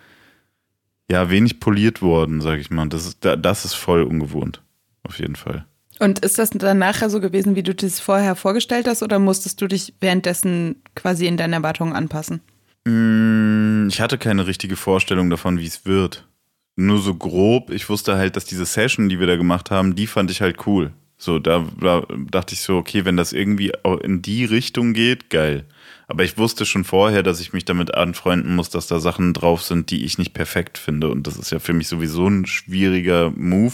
[1.09, 2.87] ja wenig poliert worden, sage ich mal.
[2.87, 4.61] Das ist, das ist voll ungewohnt,
[5.03, 5.65] auf jeden Fall.
[5.99, 9.61] Und ist das dann nachher so gewesen, wie du das vorher vorgestellt hast, oder musstest
[9.61, 12.41] du dich währenddessen quasi in deinen Erwartungen anpassen?
[12.85, 16.27] Mm, ich hatte keine richtige Vorstellung davon, wie es wird.
[16.75, 17.69] Nur so grob.
[17.69, 20.67] Ich wusste halt, dass diese Session, die wir da gemacht haben, die fand ich halt
[20.67, 20.91] cool.
[21.17, 25.63] So, da, da dachte ich so, okay, wenn das irgendwie in die Richtung geht, geil.
[26.07, 29.61] Aber ich wusste schon vorher, dass ich mich damit anfreunden muss, dass da Sachen drauf
[29.63, 31.09] sind, die ich nicht perfekt finde.
[31.09, 33.73] Und das ist ja für mich sowieso ein schwieriger Move,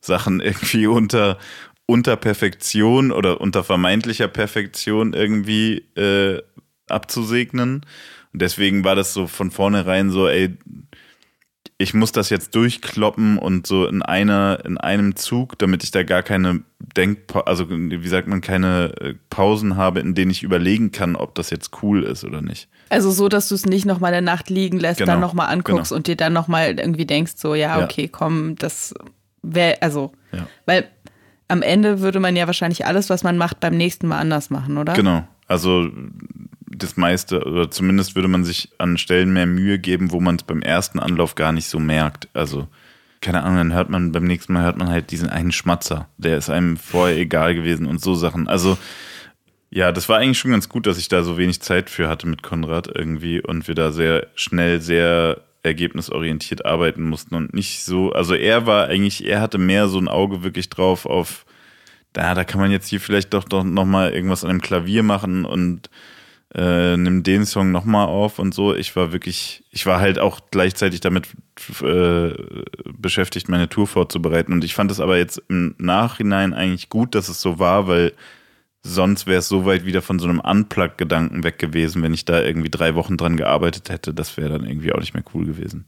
[0.00, 1.38] Sachen irgendwie unter,
[1.86, 6.42] unter Perfektion oder unter vermeintlicher Perfektion irgendwie äh,
[6.88, 7.84] abzusegnen.
[8.32, 10.56] Und deswegen war das so von vornherein so, ey,
[11.78, 16.02] ich muss das jetzt durchkloppen und so in einer, in einem Zug, damit ich da
[16.04, 16.62] gar keine
[16.96, 21.34] Denk, also wie sagt man, keine äh, Pausen habe, in denen ich überlegen kann, ob
[21.34, 22.68] das jetzt cool ist oder nicht.
[22.88, 25.90] Also so, dass du es nicht nochmal eine Nacht liegen lässt, genau, dann nochmal anguckst
[25.90, 25.96] genau.
[25.96, 28.08] und dir dann nochmal irgendwie denkst, so, ja, okay, ja.
[28.10, 28.94] komm, das
[29.42, 30.46] wäre, also, ja.
[30.64, 30.88] weil
[31.48, 34.78] am Ende würde man ja wahrscheinlich alles, was man macht, beim nächsten Mal anders machen,
[34.78, 34.94] oder?
[34.94, 35.26] Genau.
[35.46, 35.90] Also
[36.78, 40.42] das meiste, oder zumindest würde man sich an Stellen mehr Mühe geben, wo man es
[40.42, 42.28] beim ersten Anlauf gar nicht so merkt.
[42.34, 42.68] Also,
[43.20, 46.08] keine Ahnung, dann hört man beim nächsten Mal hört man halt diesen einen Schmatzer.
[46.18, 48.48] Der ist einem vorher egal gewesen und so Sachen.
[48.48, 48.76] Also,
[49.70, 52.26] ja, das war eigentlich schon ganz gut, dass ich da so wenig Zeit für hatte
[52.26, 58.12] mit Konrad irgendwie und wir da sehr schnell, sehr ergebnisorientiert arbeiten mussten und nicht so,
[58.12, 61.44] also er war eigentlich, er hatte mehr so ein Auge wirklich drauf auf,
[62.12, 65.44] da, da kann man jetzt hier vielleicht doch, doch nochmal irgendwas an dem Klavier machen
[65.44, 65.90] und
[66.54, 68.74] äh, nimm den Song nochmal auf und so.
[68.74, 71.28] Ich war wirklich, ich war halt auch gleichzeitig damit
[71.82, 72.32] äh,
[72.92, 74.52] beschäftigt, meine Tour vorzubereiten.
[74.52, 78.12] Und ich fand es aber jetzt im Nachhinein eigentlich gut, dass es so war, weil
[78.82, 82.40] sonst wäre es so weit wieder von so einem Unplug-Gedanken weg gewesen, wenn ich da
[82.40, 84.14] irgendwie drei Wochen dran gearbeitet hätte.
[84.14, 85.84] Das wäre dann irgendwie auch nicht mehr cool gewesen.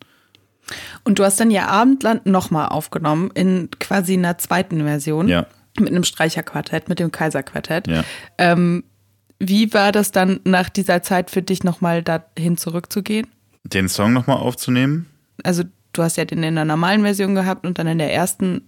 [1.04, 5.28] Und du hast dann ja Abendland nochmal aufgenommen in quasi einer zweiten Version.
[5.28, 5.46] Ja.
[5.78, 7.86] Mit einem Streicherquartett, mit dem Kaiserquartett.
[7.86, 8.04] Ja.
[8.36, 8.82] Ähm,
[9.40, 13.26] wie war das dann nach dieser Zeit für dich nochmal dahin zurückzugehen?
[13.64, 15.06] Den Song nochmal aufzunehmen?
[15.44, 18.62] Also du hast ja den in der normalen Version gehabt und dann in der ersten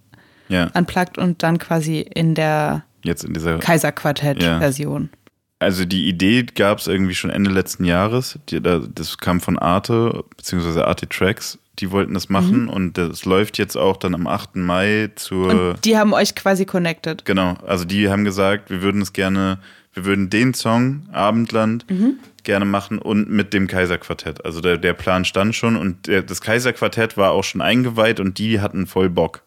[0.47, 0.69] ja.
[0.73, 5.09] unplugged und dann quasi in der Jetzt in dieser Kaiserquartett-Version.
[5.11, 5.17] Ja.
[5.59, 8.39] Also die Idee gab es irgendwie schon Ende letzten Jahres.
[8.47, 11.59] das kam von Arte, beziehungsweise Arte Tracks.
[11.79, 12.69] Die wollten das machen mhm.
[12.69, 14.55] und das läuft jetzt auch dann am 8.
[14.57, 15.49] Mai zur.
[15.49, 17.25] Und die haben euch quasi connected.
[17.25, 17.55] Genau.
[17.65, 19.59] Also die haben gesagt, wir würden es gerne
[19.93, 22.19] wir würden den Song Abendland mhm.
[22.43, 24.45] gerne machen und mit dem Kaiserquartett.
[24.45, 28.37] Also der, der Plan stand schon und der, das Kaiserquartett war auch schon eingeweiht und
[28.37, 29.43] die hatten voll Bock.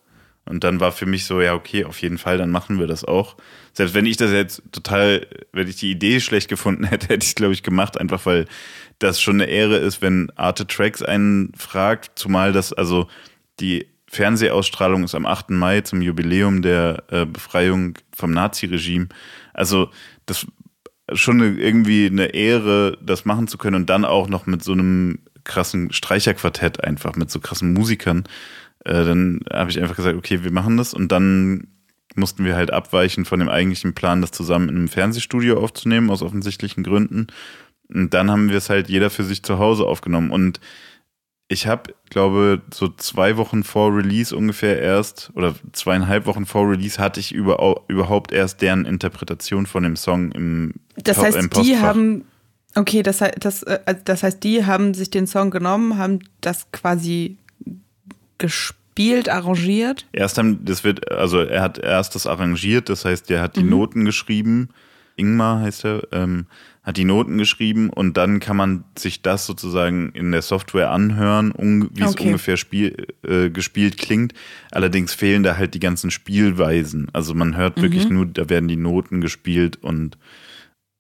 [0.47, 3.05] Und dann war für mich so, ja, okay, auf jeden Fall, dann machen wir das
[3.05, 3.37] auch.
[3.73, 7.31] Selbst wenn ich das jetzt total, wenn ich die Idee schlecht gefunden hätte, hätte ich
[7.31, 8.47] es, glaube ich, gemacht, einfach weil
[8.99, 13.09] das schon eine Ehre ist, wenn Arte Tracks einen fragt, zumal das, also
[13.61, 15.51] die Fernsehausstrahlung ist am 8.
[15.51, 19.09] Mai zum Jubiläum der äh, Befreiung vom Naziregime.
[19.53, 19.91] Also
[20.27, 20.47] das
[21.13, 24.73] schon eine, irgendwie eine Ehre, das machen zu können und dann auch noch mit so
[24.73, 28.25] einem krassen Streicherquartett einfach, mit so krassen Musikern.
[28.85, 31.69] Äh, dann habe ich einfach gesagt, okay, wir machen das und dann
[32.15, 36.23] mussten wir halt abweichen von dem eigentlichen Plan, das zusammen in einem Fernsehstudio aufzunehmen, aus
[36.23, 37.27] offensichtlichen Gründen.
[37.89, 40.31] Und dann haben wir es halt jeder für sich zu Hause aufgenommen.
[40.31, 40.61] Und
[41.49, 46.99] ich habe, glaube so zwei Wochen vor Release ungefähr erst oder zweieinhalb Wochen vor Release
[46.99, 51.79] hatte ich über, überhaupt erst deren Interpretation von dem Song im Das heißt, im die
[51.79, 52.25] haben
[52.75, 56.71] okay, das, das, äh, also das heißt, die haben sich den Song genommen, haben das
[56.73, 57.39] quasi
[58.39, 60.07] gespielt, arrangiert.
[60.13, 63.63] Erst haben, das wird, also er hat erst das arrangiert, das heißt, er hat die
[63.63, 63.71] mhm.
[63.71, 64.71] Noten geschrieben.
[65.17, 66.09] Ingmar heißt er.
[66.13, 66.47] Ähm,
[66.85, 71.53] hat die Noten geschrieben und dann kann man sich das sozusagen in der Software anhören,
[71.95, 72.27] wie es okay.
[72.27, 74.35] ungefähr spiel, äh, gespielt klingt.
[74.71, 77.09] Allerdings fehlen da halt die ganzen Spielweisen.
[77.15, 77.83] Also man hört mhm.
[77.83, 80.19] wirklich nur, da werden die Noten gespielt und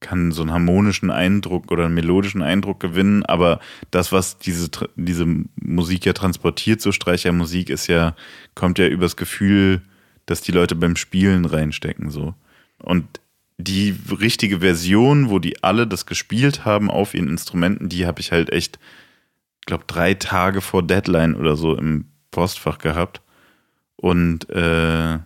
[0.01, 3.61] kann so einen harmonischen Eindruck oder einen melodischen Eindruck gewinnen, aber
[3.91, 5.26] das, was diese, diese
[5.57, 8.14] Musik ja transportiert, so Streichermusik, ist ja,
[8.55, 9.80] kommt ja übers Gefühl,
[10.26, 12.35] dass die Leute beim Spielen reinstecken, so.
[12.78, 13.20] Und
[13.64, 18.32] die richtige Version, wo die alle das gespielt haben auf ihren Instrumenten, die habe ich
[18.32, 18.78] halt echt
[19.66, 23.20] glaube, drei Tage vor Deadline oder so im Postfach gehabt.
[23.96, 25.18] Und äh,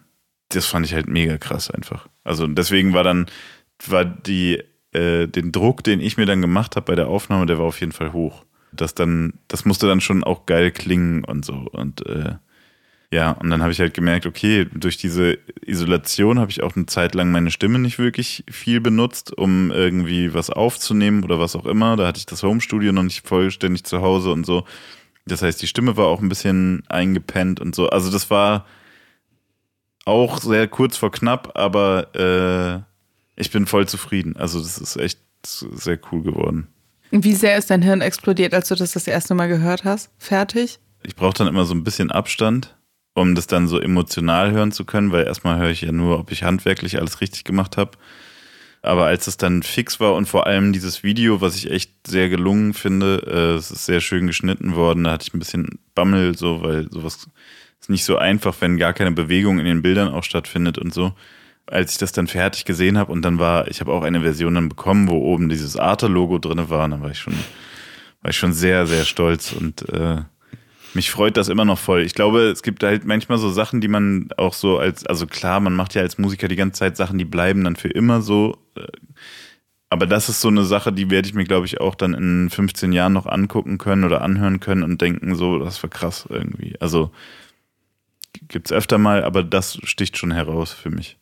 [0.51, 2.09] das fand ich halt mega krass einfach.
[2.25, 3.27] Also deswegen war dann,
[3.87, 4.63] war die,
[4.93, 7.81] äh, den Druck, den ich mir dann gemacht habe bei der Aufnahme, der war auf
[7.81, 8.45] jeden Fall hoch.
[8.73, 11.55] Das dann, das musste dann schon auch geil klingen und so.
[11.55, 12.35] Und äh,
[13.11, 16.85] ja, und dann habe ich halt gemerkt, okay, durch diese Isolation habe ich auch eine
[16.85, 21.65] Zeit lang meine Stimme nicht wirklich viel benutzt, um irgendwie was aufzunehmen oder was auch
[21.65, 21.97] immer.
[21.97, 24.65] Da hatte ich das Homestudio noch nicht vollständig zu Hause und so.
[25.25, 27.89] Das heißt, die Stimme war auch ein bisschen eingepennt und so.
[27.89, 28.67] Also das war
[30.05, 34.37] auch sehr kurz vor knapp, aber äh, ich bin voll zufrieden.
[34.37, 36.69] Also das ist echt sehr cool geworden.
[37.11, 40.11] Wie sehr ist dein Hirn explodiert, als du das das erste Mal gehört hast?
[40.19, 40.79] Fertig?
[41.03, 42.78] Ich brauche dann immer so ein bisschen Abstand
[43.21, 46.31] um das dann so emotional hören zu können, weil erstmal höre ich ja nur, ob
[46.31, 47.93] ich handwerklich alles richtig gemacht habe.
[48.83, 52.29] Aber als es dann fix war und vor allem dieses Video, was ich echt sehr
[52.29, 56.37] gelungen finde, äh, es ist sehr schön geschnitten worden, da hatte ich ein bisschen Bammel,
[56.37, 57.29] so, weil sowas
[57.81, 61.13] ist nicht so einfach, wenn gar keine Bewegung in den Bildern auch stattfindet und so.
[61.67, 64.55] Als ich das dann fertig gesehen habe und dann war, ich habe auch eine Version
[64.55, 67.35] dann bekommen, wo oben dieses Arte-Logo drin war, dann war ich schon,
[68.23, 70.23] war ich schon sehr, sehr stolz und äh,
[70.95, 72.03] mich freut das immer noch voll.
[72.03, 75.61] Ich glaube, es gibt halt manchmal so Sachen, die man auch so als, also klar,
[75.61, 78.57] man macht ja als Musiker die ganze Zeit Sachen, die bleiben dann für immer so.
[78.77, 78.87] Äh,
[79.91, 82.51] aber das ist so eine Sache, die werde ich mir, glaube ich, auch dann in
[82.51, 86.75] 15 Jahren noch angucken können oder anhören können und denken, so, das war krass irgendwie.
[86.81, 87.11] Also
[88.49, 91.17] gibt es öfter mal, aber das sticht schon heraus für mich.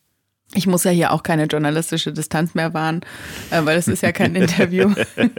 [0.55, 3.01] Ich muss ja hier auch keine journalistische Distanz mehr wahren,
[3.51, 4.95] äh, weil es ist ja kein Interview.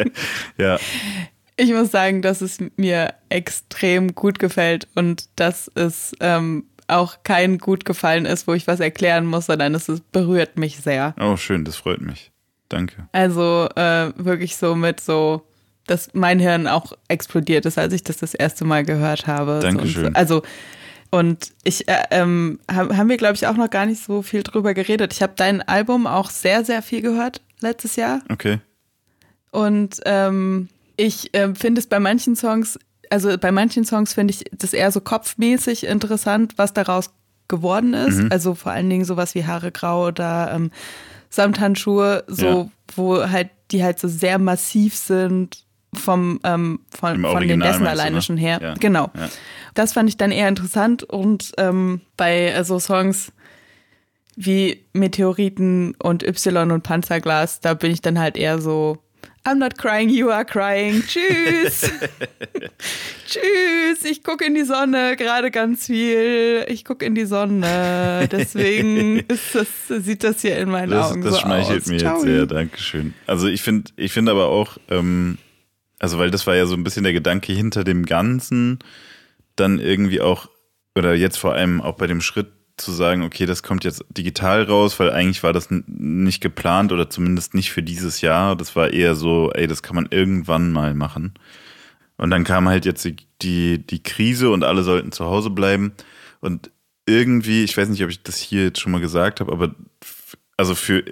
[0.57, 0.77] ja.
[1.57, 7.57] Ich muss sagen, dass es mir extrem gut gefällt und dass es ähm, auch kein
[7.57, 11.15] gut gefallen ist, wo ich was erklären muss, sondern es ist, berührt mich sehr.
[11.19, 12.31] Oh, schön, das freut mich.
[12.69, 13.07] Danke.
[13.11, 15.47] Also äh, wirklich so mit so,
[15.87, 19.59] dass mein Hirn auch explodiert ist, als ich das das erste Mal gehört habe.
[19.61, 20.05] Dankeschön.
[20.05, 20.41] So, also
[21.09, 24.73] und ich äh, ähm, haben wir, glaube ich, auch noch gar nicht so viel drüber
[24.73, 25.13] geredet.
[25.13, 28.21] Ich habe dein Album auch sehr, sehr viel gehört letztes Jahr.
[28.29, 28.59] Okay.
[29.51, 30.67] Und ähm,
[30.97, 32.77] ich äh, finde es bei manchen Songs,
[33.09, 37.11] also bei manchen Songs finde ich das eher so kopfmäßig interessant, was daraus
[37.47, 38.17] geworden ist.
[38.17, 38.31] Mhm.
[38.31, 40.71] Also vor allen Dingen sowas wie Haare grau oder ähm,
[41.29, 42.69] Samthandschuhe, so ja.
[42.95, 48.21] wo halt die halt so sehr massiv sind vom ähm, von, von den Dessen alleine
[48.21, 48.59] schon her.
[48.61, 48.73] Ja.
[48.75, 49.09] Genau.
[49.15, 49.29] Ja.
[49.73, 53.31] Das fand ich dann eher interessant und ähm, bei so Songs
[54.35, 58.99] wie Meteoriten und Y und Panzerglas, da bin ich dann halt eher so
[59.47, 61.01] I'm not crying, you are crying.
[61.03, 61.89] Tschüss.
[63.25, 64.03] Tschüss.
[64.03, 66.65] Ich gucke in die Sonne gerade ganz viel.
[66.67, 68.27] Ich gucke in die Sonne.
[68.29, 69.23] Deswegen
[69.53, 71.87] das, sieht das hier in meinen das, Augen das so schmeichelt aus.
[71.87, 72.15] mir Ciao.
[72.15, 72.45] jetzt sehr.
[72.45, 73.13] Dankeschön.
[73.25, 75.37] Also ich finde, ich finde aber auch, ähm,
[75.97, 78.79] also weil das war ja so ein bisschen der Gedanke hinter dem Ganzen,
[79.55, 80.49] dann irgendwie auch,
[80.93, 84.63] oder jetzt vor allem auch bei dem Schritt zu sagen, okay, das kommt jetzt digital
[84.63, 88.55] raus, weil eigentlich war das nicht geplant oder zumindest nicht für dieses Jahr.
[88.55, 91.33] Das war eher so, ey, das kann man irgendwann mal machen.
[92.17, 93.07] Und dann kam halt jetzt
[93.41, 95.93] die, die Krise und alle sollten zu Hause bleiben.
[96.39, 96.71] Und
[97.05, 99.75] irgendwie, ich weiß nicht, ob ich das hier jetzt schon mal gesagt habe, aber
[100.57, 101.03] also für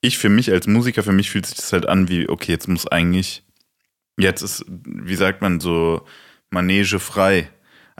[0.00, 2.68] ich, für mich als Musiker, für mich fühlt sich das halt an wie, okay, jetzt
[2.68, 3.42] muss eigentlich,
[4.18, 6.06] jetzt ist, wie sagt man, so
[6.50, 7.50] Manege frei.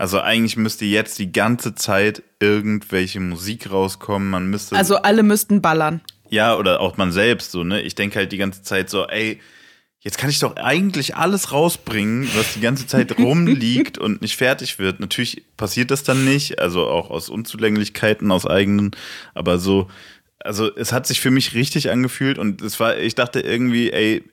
[0.00, 4.30] Also eigentlich müsste jetzt die ganze Zeit irgendwelche Musik rauskommen.
[4.30, 4.74] Man müsste.
[4.74, 6.00] Also alle müssten ballern.
[6.30, 7.82] Ja, oder auch man selbst so, ne?
[7.82, 9.42] Ich denke halt die ganze Zeit so, ey,
[9.98, 14.78] jetzt kann ich doch eigentlich alles rausbringen, was die ganze Zeit rumliegt und nicht fertig
[14.78, 15.00] wird.
[15.00, 18.92] Natürlich passiert das dann nicht, also auch aus Unzulänglichkeiten, aus eigenen,
[19.34, 19.90] aber so,
[20.38, 24.24] also es hat sich für mich richtig angefühlt und es war, ich dachte irgendwie, ey,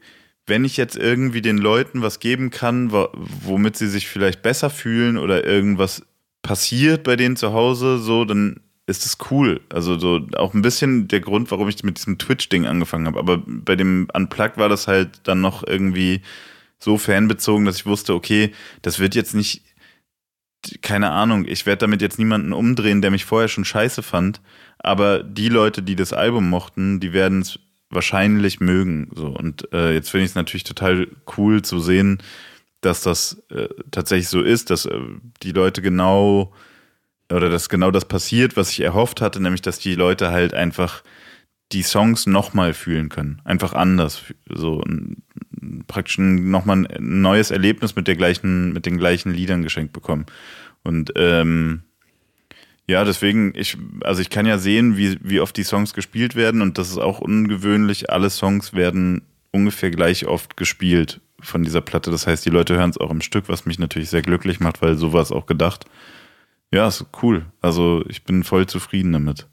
[0.48, 5.18] wenn ich jetzt irgendwie den Leuten was geben kann, womit sie sich vielleicht besser fühlen
[5.18, 6.04] oder irgendwas
[6.42, 9.60] passiert bei denen zu Hause, so, dann ist es cool.
[9.70, 13.20] Also so auch ein bisschen der Grund, warum ich mit diesem Twitch-Ding angefangen habe.
[13.20, 16.22] Aber bei dem Unplugged war das halt dann noch irgendwie
[16.80, 19.64] so fanbezogen, dass ich wusste, okay, das wird jetzt nicht,
[20.82, 24.42] keine Ahnung, ich werde damit jetzt niemanden umdrehen, der mich vorher schon scheiße fand.
[24.80, 27.60] Aber die Leute, die das Album mochten, die werden es
[27.90, 29.10] wahrscheinlich mögen.
[29.16, 29.28] So.
[29.28, 31.08] Und äh, jetzt finde ich es natürlich total
[31.38, 32.20] cool zu sehen,
[32.82, 35.00] dass das äh, tatsächlich so ist, dass äh,
[35.44, 36.54] die Leute genau
[37.32, 41.04] oder dass genau das passiert, was ich erhofft hatte, nämlich dass die Leute halt einfach
[41.74, 43.42] die Songs nochmal fühlen können.
[43.44, 44.24] Einfach anders.
[44.48, 44.82] So
[45.88, 50.26] praktisch nochmal ein neues Erlebnis mit der gleichen, mit den gleichen Liedern geschenkt bekommen.
[50.84, 51.84] Und ähm,
[52.88, 56.62] ja, deswegen, ich, also ich kann ja sehen, wie, wie oft die Songs gespielt werden
[56.62, 58.10] und das ist auch ungewöhnlich.
[58.10, 59.22] Alle Songs werden
[59.52, 61.22] ungefähr gleich oft gespielt.
[61.40, 62.10] von dieser Platte.
[62.10, 64.82] Das heißt, die Leute hören es auch im Stück, was mich natürlich sehr glücklich macht,
[64.82, 65.86] weil so war es auch gedacht.
[66.72, 67.46] Ja, ist cool.
[67.62, 69.48] Also ich bin voll zufrieden damit.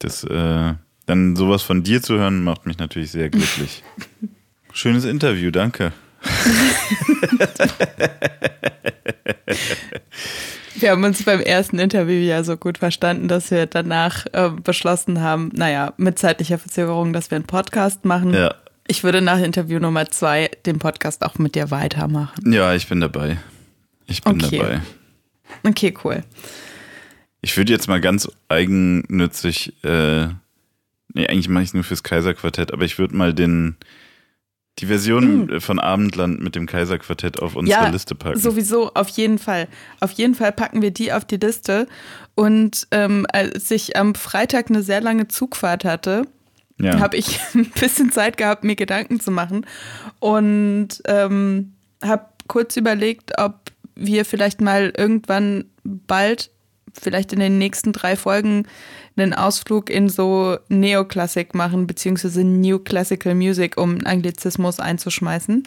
[0.00, 0.74] Das, äh,
[1.06, 3.82] dann sowas von dir zu hören, macht mich natürlich sehr glücklich.
[4.72, 5.92] Schönes Interview, danke.
[10.80, 15.20] Wir haben uns beim ersten Interview ja so gut verstanden, dass wir danach äh, beschlossen
[15.20, 18.32] haben, naja, mit zeitlicher Verzögerung, dass wir einen Podcast machen.
[18.34, 18.54] Ja.
[18.86, 22.52] Ich würde nach Interview Nummer zwei den Podcast auch mit dir weitermachen.
[22.52, 23.38] Ja, ich bin dabei.
[24.06, 24.58] Ich bin Okay.
[24.58, 24.80] dabei.
[25.64, 26.22] Okay, cool.
[27.40, 30.26] Ich würde jetzt mal ganz eigennützig, äh,
[31.14, 33.76] nee, eigentlich mache ich es nur fürs Kaiserquartett, aber ich würde mal den,
[34.78, 38.38] die Version von Abendland mit dem Kaiserquartett auf unsere ja, Liste packen.
[38.38, 39.68] sowieso, auf jeden Fall.
[40.00, 41.88] Auf jeden Fall packen wir die auf die Liste.
[42.34, 46.26] Und ähm, als ich am Freitag eine sehr lange Zugfahrt hatte,
[46.80, 47.00] ja.
[47.00, 49.66] habe ich ein bisschen Zeit gehabt, mir Gedanken zu machen
[50.20, 51.72] und ähm,
[52.02, 56.50] habe kurz überlegt, ob wir vielleicht mal irgendwann bald,
[56.92, 58.66] vielleicht in den nächsten drei Folgen,
[59.18, 65.66] einen Ausflug in so Neoklassik machen, beziehungsweise New Classical Music, um Anglizismus einzuschmeißen.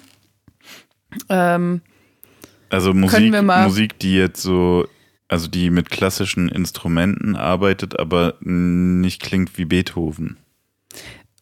[1.29, 1.81] Ähm,
[2.69, 4.87] also Musik, Musik, die jetzt so,
[5.27, 10.37] also die mit klassischen Instrumenten arbeitet, aber nicht klingt wie Beethoven.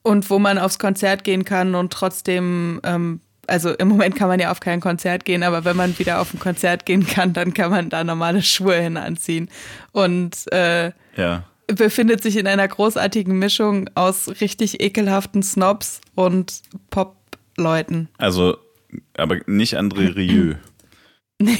[0.02, 4.40] und wo man aufs Konzert gehen kann und trotzdem, ähm, also im Moment kann man
[4.40, 7.54] ja auf kein Konzert gehen, aber wenn man wieder auf ein Konzert gehen kann, dann
[7.54, 9.50] kann man da normale Schuhe hin anziehen.
[9.92, 11.44] Und äh, Ja.
[11.76, 18.10] Befindet sich in einer großartigen Mischung aus richtig ekelhaften Snobs und Pop-Leuten.
[18.18, 18.58] Also,
[19.16, 20.56] aber nicht André Rieu.
[21.42, 21.58] Nee.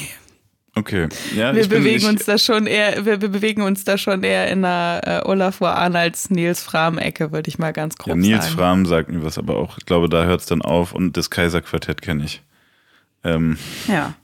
[0.76, 1.08] Okay.
[1.38, 4.66] Ja, Wir bewegen uns da schon eher, wir, wir bewegen uns da schon eher in
[4.66, 8.58] einer äh, Olafur Arnolds Nils Fram-Ecke, würde ich mal ganz grob Ja, Nils sagen.
[8.58, 11.30] Fram sagt mir was, aber auch, ich glaube, da hört es dann auf und das
[11.30, 12.42] Kaiserquartett kenne ich.
[13.24, 13.58] Ähm,
[13.88, 14.16] Ja.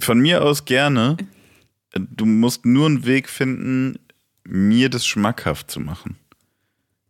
[0.00, 1.18] von mir aus gerne.
[1.94, 3.98] Du musst nur einen Weg finden,
[4.44, 6.16] mir das schmackhaft zu machen.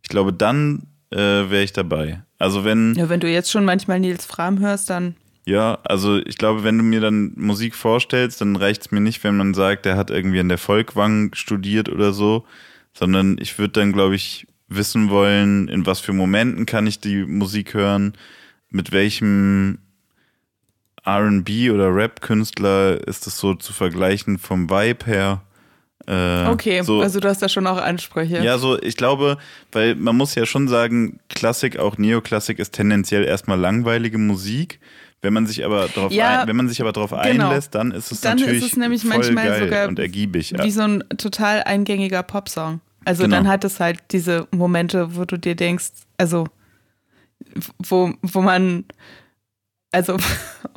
[0.01, 2.23] Ich glaube, dann äh, wäre ich dabei.
[2.37, 5.15] Also wenn, ja, wenn du jetzt schon manchmal Nils Fram hörst, dann
[5.47, 9.23] ja, also ich glaube, wenn du mir dann Musik vorstellst, dann reicht es mir nicht,
[9.23, 12.45] wenn man sagt, der hat irgendwie an der Volkwang studiert oder so,
[12.93, 17.25] sondern ich würde dann, glaube ich, wissen wollen, in was für Momenten kann ich die
[17.25, 18.13] Musik hören,
[18.69, 19.77] mit welchem
[21.07, 25.41] RB oder Rap-Künstler ist das so zu vergleichen vom Vibe her.
[26.07, 28.43] Äh, Okay, so, also du hast da schon auch Ansprüche.
[28.43, 29.37] ja, so, ich glaube,
[29.71, 34.79] weil man muss ja schon sagen, Klassik, auch Neoklassik ist tendenziell erstmal langweilige Musik.
[35.21, 37.47] Wenn man sich aber darauf Ja, ein, wenn man sich aber darauf genau.
[37.49, 40.53] einlässt, dann ist es Dann ist natürlich es nämlich voll manchmal geil sogar und ergiebig.
[40.61, 42.81] Wie so ein total eingängiger Popsong.
[43.05, 43.37] Also Genau.
[43.37, 45.87] dann hat es halt diese Momente, wo du dir denkst,
[46.17, 46.45] also
[47.79, 48.85] wo, wo man,
[49.95, 50.17] also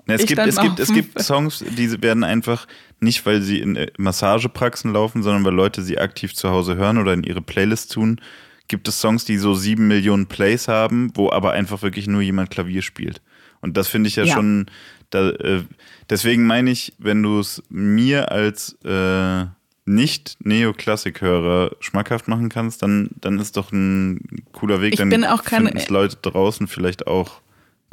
[0.07, 2.67] es gibt, es gibt, es gibt Songs, die werden einfach
[3.01, 6.99] nicht, weil sie in äh, Massagepraxen laufen, sondern weil Leute sie aktiv zu Hause hören
[6.99, 8.21] oder in ihre Playlist tun.
[8.69, 12.51] Gibt es Songs, die so sieben Millionen Plays haben, wo aber einfach wirklich nur jemand
[12.51, 13.21] Klavier spielt.
[13.61, 14.35] Und das finde ich ja, Ja.
[14.35, 14.67] schon,
[15.11, 15.63] da, äh,
[16.11, 19.47] deswegen meine ich, wenn du es mir als äh,
[19.87, 24.21] nicht-Neoklassik-Hörer schmackhaft machen kannst, dann, dann ist doch ein
[24.53, 24.93] cooler Weg.
[24.95, 27.41] Ich dann bin auch keine- Leute draußen vielleicht auch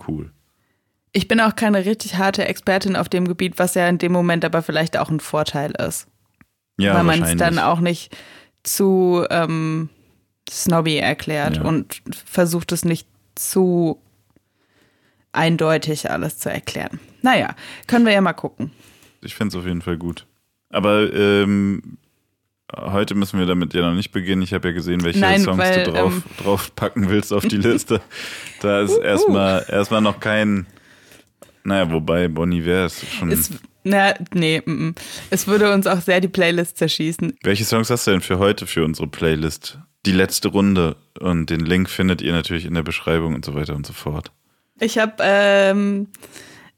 [0.07, 0.31] cool.
[1.15, 4.43] Ich bin auch keine richtig harte Expertin auf dem Gebiet, was ja in dem Moment
[4.43, 6.07] aber vielleicht auch ein Vorteil ist.
[6.77, 8.15] Ja, weil man es dann auch nicht
[8.63, 9.89] zu ähm,
[10.49, 11.63] snobby erklärt Ja.
[11.63, 13.97] und versucht es nicht zu
[15.31, 16.99] eindeutig alles zu erklären.
[17.21, 17.55] Naja,
[17.87, 18.71] können wir ja mal gucken.
[19.21, 20.25] Ich finde es auf jeden Fall gut.
[20.69, 21.97] Aber ähm,
[22.75, 24.41] heute müssen wir damit ja noch nicht beginnen.
[24.41, 27.45] Ich habe ja gesehen, welche Nein, Songs weil, du drauf, ähm, drauf packen willst auf
[27.45, 28.01] die Liste.
[28.61, 30.67] da ist erstmal erstmal noch kein.
[31.65, 33.31] Naja, wobei Bonnie Iver ist schon.
[33.31, 33.49] Es,
[33.83, 34.95] na, nee, mm, mm.
[35.31, 37.33] es würde uns auch sehr die Playlist zerschießen.
[37.43, 39.79] welche Songs hast du denn für heute für unsere Playlist?
[40.05, 40.95] Die letzte Runde.
[41.19, 44.31] Und den Link findet ihr natürlich in der Beschreibung und so weiter und so fort.
[44.79, 46.07] Ich habe ähm,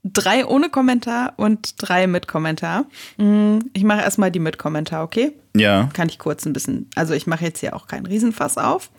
[0.03, 2.85] drei ohne Kommentar und drei mit Kommentar.
[3.17, 5.33] Mm, Ich mache erstmal die mit Kommentar, okay?
[5.55, 5.89] Ja.
[5.93, 8.89] Kann ich kurz ein bisschen, also ich mache jetzt hier auch keinen Riesenfass auf.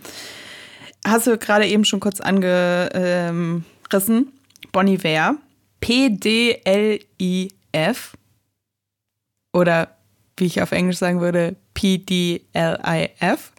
[1.06, 3.64] Hast du gerade eben schon kurz angerissen.
[4.72, 5.36] Bonnie Iver.
[5.80, 7.06] P-D-L-I-F.
[9.52, 9.96] Oder
[10.36, 13.52] wie ich auf Englisch sagen würde, P-D-L-I-F.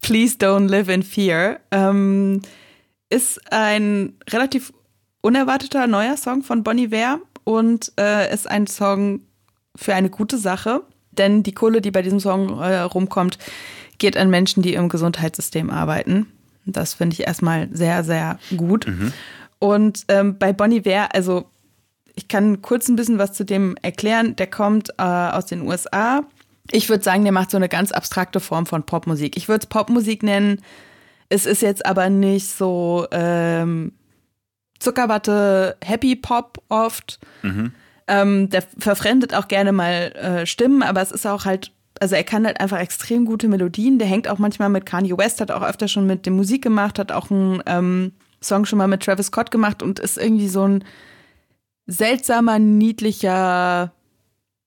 [0.00, 1.60] Please don't live in fear.
[1.70, 2.42] Ähm,
[3.10, 4.72] ist ein relativ
[5.20, 9.20] unerwarteter neuer Song von Bonnie Iver und äh, ist ein Song
[9.76, 10.82] für eine gute Sache,
[11.12, 13.38] denn die Kohle, die bei diesem Song äh, rumkommt,
[13.98, 16.26] geht an Menschen, die im Gesundheitssystem arbeiten.
[16.66, 18.86] Das finde ich erstmal sehr, sehr gut.
[19.60, 21.44] Und ähm, bei Bonnie Iver, also
[22.16, 24.34] ich kann kurz ein bisschen was zu dem erklären.
[24.34, 26.24] Der kommt äh, aus den USA.
[26.72, 29.36] Ich würde sagen, der macht so eine ganz abstrakte Form von Popmusik.
[29.36, 30.60] Ich würde es Popmusik nennen.
[31.28, 33.92] Es ist jetzt aber nicht so ähm,
[34.78, 37.20] Zuckerwatte, Happy Pop oft.
[37.42, 37.72] Mhm.
[38.08, 42.24] Ähm, der verfremdet auch gerne mal äh, Stimmen, aber es ist auch halt, also er
[42.24, 43.98] kann halt einfach extrem gute Melodien.
[43.98, 46.98] Der hängt auch manchmal mit Kanye West, hat auch öfter schon mit dem Musik gemacht,
[46.98, 50.66] hat auch einen ähm, Song schon mal mit Travis Scott gemacht und ist irgendwie so
[50.66, 50.84] ein
[51.86, 53.92] seltsamer, niedlicher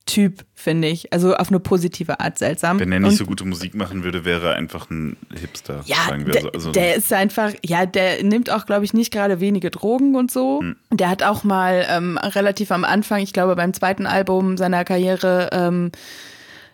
[0.05, 1.13] Typ, finde ich.
[1.13, 2.77] Also auf eine positive Art seltsam.
[2.77, 5.95] Wenn er nicht Und- so gute Musik machen würde, wäre er einfach ein Hipster, ja,
[6.09, 6.51] sagen wir der, so.
[6.51, 10.29] Also, der ist einfach, ja, der nimmt auch, glaube ich, nicht gerade wenige Drogen und
[10.29, 10.59] so.
[10.59, 10.75] Hm.
[10.91, 15.49] Der hat auch mal ähm, relativ am Anfang, ich glaube beim zweiten Album seiner Karriere,
[15.53, 15.91] ähm,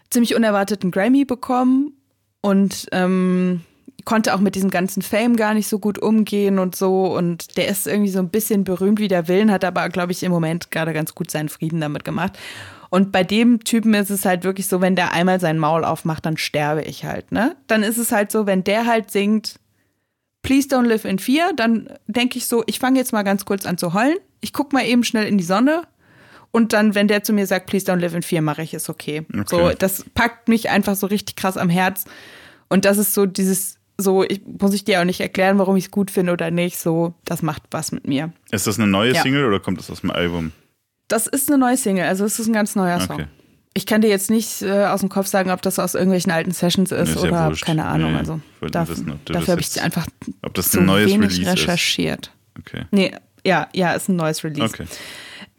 [0.10, 1.94] ziemlich unerwartet einen Grammy bekommen
[2.42, 3.62] und ähm,
[4.06, 7.16] konnte auch mit diesem ganzen Fame gar nicht so gut umgehen und so.
[7.16, 10.24] Und der ist irgendwie so ein bisschen berühmt wie der Willen, hat aber, glaube ich,
[10.24, 12.38] im Moment gerade ganz gut seinen Frieden damit gemacht.
[12.90, 16.26] Und bei dem Typen ist es halt wirklich so, wenn der einmal sein Maul aufmacht,
[16.26, 17.56] dann sterbe ich halt, ne?
[17.68, 19.60] Dann ist es halt so, wenn der halt singt,
[20.42, 23.66] Please don't live in fear, dann denke ich so, ich fange jetzt mal ganz kurz
[23.66, 24.18] an zu heulen.
[24.40, 25.84] Ich guck mal eben schnell in die Sonne.
[26.52, 28.90] Und dann, wenn der zu mir sagt, please don't live in fear, mache ich es
[28.90, 29.26] okay.
[29.32, 29.44] Okay.
[29.46, 32.06] So, das packt mich einfach so richtig krass am Herz.
[32.70, 35.86] Und das ist so dieses, so, ich, muss ich dir auch nicht erklären, warum ich
[35.86, 36.80] es gut finde oder nicht.
[36.80, 38.32] So, das macht was mit mir.
[38.52, 39.22] ist das eine neue Ja.
[39.22, 40.52] Single oder kommt das aus dem Album?
[41.08, 43.16] Das ist eine neue Single, also es ist ein ganz neuer Song.
[43.16, 43.26] Okay.
[43.74, 46.52] Ich kann dir jetzt nicht äh, aus dem Kopf sagen, ob das aus irgendwelchen alten
[46.52, 47.66] Sessions ist Nee, ist ja oder wurscht.
[47.66, 48.14] keine Ahnung.
[48.14, 50.08] Nee, also ich wollte da, nur wissen, dafür habe ich einfach
[50.42, 52.28] Ob das ein neues wenig Release recherchiert.
[52.28, 52.60] ist?
[52.60, 52.86] Okay.
[52.92, 53.12] Nee,
[53.46, 54.64] ja, ja, ist ein neues Release.
[54.66, 54.86] Okay.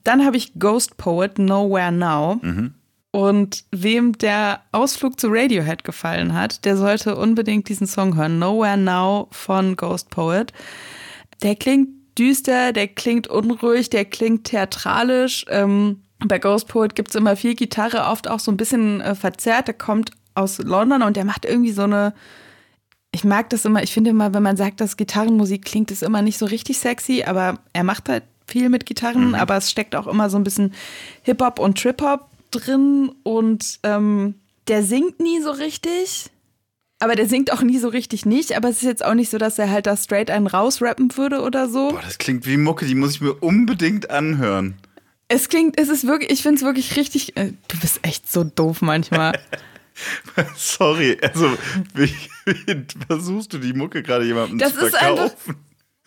[0.05, 2.39] Dann habe ich Ghost Poet Nowhere Now.
[2.43, 2.75] Mhm.
[3.13, 8.39] Und wem der Ausflug zu Radiohead gefallen hat, der sollte unbedingt diesen Song hören.
[8.39, 10.53] Nowhere Now von Ghost Poet.
[11.43, 15.45] Der klingt düster, der klingt unruhig, der klingt theatralisch.
[15.49, 19.15] Ähm, bei Ghost Poet gibt es immer viel Gitarre, oft auch so ein bisschen äh,
[19.15, 19.67] verzerrt.
[19.67, 22.15] Der kommt aus London und der macht irgendwie so eine.
[23.13, 26.23] Ich mag das immer, ich finde immer, wenn man sagt, dass Gitarrenmusik klingt, ist immer
[26.23, 30.07] nicht so richtig sexy, aber er macht halt viel mit Gitarren, aber es steckt auch
[30.07, 30.75] immer so ein bisschen
[31.23, 34.35] Hip-Hop und Trip-Hop drin und ähm,
[34.69, 36.31] der singt nie so richtig.
[37.03, 38.55] Aber der singt auch nie so richtig nicht.
[38.57, 41.41] Aber es ist jetzt auch nicht so, dass er halt da straight einen rausrappen würde
[41.41, 41.89] oder so.
[41.93, 44.75] Boah, das klingt wie Mucke, die muss ich mir unbedingt anhören.
[45.29, 47.37] Es klingt, es ist wirklich, ich finde es wirklich richtig.
[47.37, 49.39] Äh, du bist echt so doof manchmal.
[50.57, 51.57] Sorry, also
[51.95, 52.13] wie,
[52.47, 55.57] wie versuchst du die Mucke gerade jemandem Das zu ist einfach- verkaufen?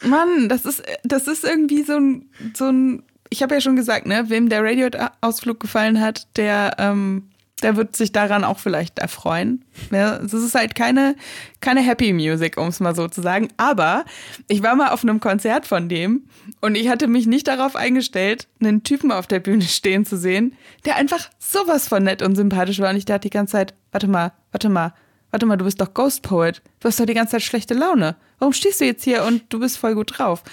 [0.05, 3.03] Mann, das ist, das ist irgendwie so ein, so ein.
[3.33, 7.31] Ich habe ja schon gesagt, ne, wem der Radio-Ausflug gefallen hat, der, ähm,
[7.63, 9.65] der wird sich daran auch vielleicht erfreuen.
[9.89, 11.15] Ja, es ist halt keine,
[11.59, 13.47] keine Happy Music, um es mal so zu sagen.
[13.57, 14.05] Aber
[14.47, 16.27] ich war mal auf einem Konzert von dem
[16.61, 20.55] und ich hatte mich nicht darauf eingestellt, einen Typen auf der Bühne stehen zu sehen,
[20.85, 22.91] der einfach sowas von nett und sympathisch war.
[22.91, 24.93] Und ich dachte die ganze Zeit, warte mal, warte mal,
[25.31, 26.61] warte mal, du bist doch Ghost Poet.
[26.81, 28.15] Du hast doch die ganze Zeit schlechte Laune.
[28.37, 30.43] Warum stehst du jetzt hier und du bist voll gut drauf?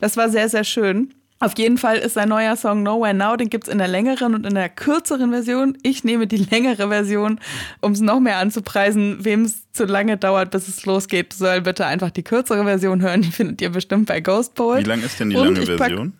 [0.00, 1.14] Das war sehr, sehr schön.
[1.38, 4.46] Auf jeden Fall ist sein neuer Song Nowhere Now, den gibt's in der längeren und
[4.46, 5.76] in der kürzeren Version.
[5.82, 7.40] Ich nehme die längere Version,
[7.82, 9.18] um es noch mehr anzupreisen.
[9.20, 13.20] Wem es zu lange dauert, bis es losgeht, soll bitte einfach die kürzere Version hören.
[13.20, 14.86] Die findet ihr bestimmt bei Ghost Poet.
[14.86, 16.14] Wie lang ist denn die Und lange Version?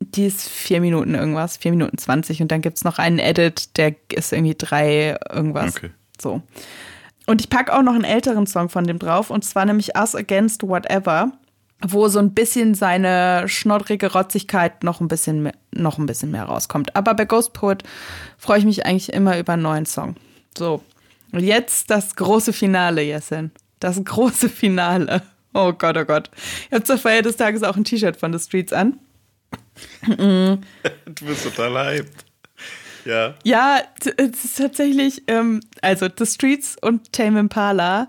[0.00, 2.40] Die ist vier Minuten irgendwas, vier Minuten zwanzig.
[2.40, 5.76] Und dann gibt's noch einen Edit, der ist irgendwie drei irgendwas.
[5.76, 5.90] Okay.
[6.20, 6.42] So.
[7.26, 10.14] Und ich packe auch noch einen älteren Song von dem drauf, und zwar nämlich Us
[10.14, 11.32] Against Whatever,
[11.86, 16.44] wo so ein bisschen seine schnoddrige Rotzigkeit noch ein bisschen mehr, noch ein bisschen mehr
[16.44, 16.96] rauskommt.
[16.96, 17.82] Aber bei Ghost Poet
[18.38, 20.16] freue ich mich eigentlich immer über einen neuen Song.
[20.56, 20.82] So.
[21.32, 23.50] Und jetzt das große Finale, Jessin.
[23.80, 25.22] Das große Finale.
[25.52, 26.30] Oh Gott, oh Gott.
[26.66, 28.98] Ich habe zur Feier des Tages auch ein T-Shirt von The Streets an.
[31.06, 32.24] Du bist total hyped.
[33.04, 33.34] Ja.
[33.44, 33.82] Ja,
[34.16, 38.08] es ist tatsächlich, ähm, also The Streets und Tame Impala.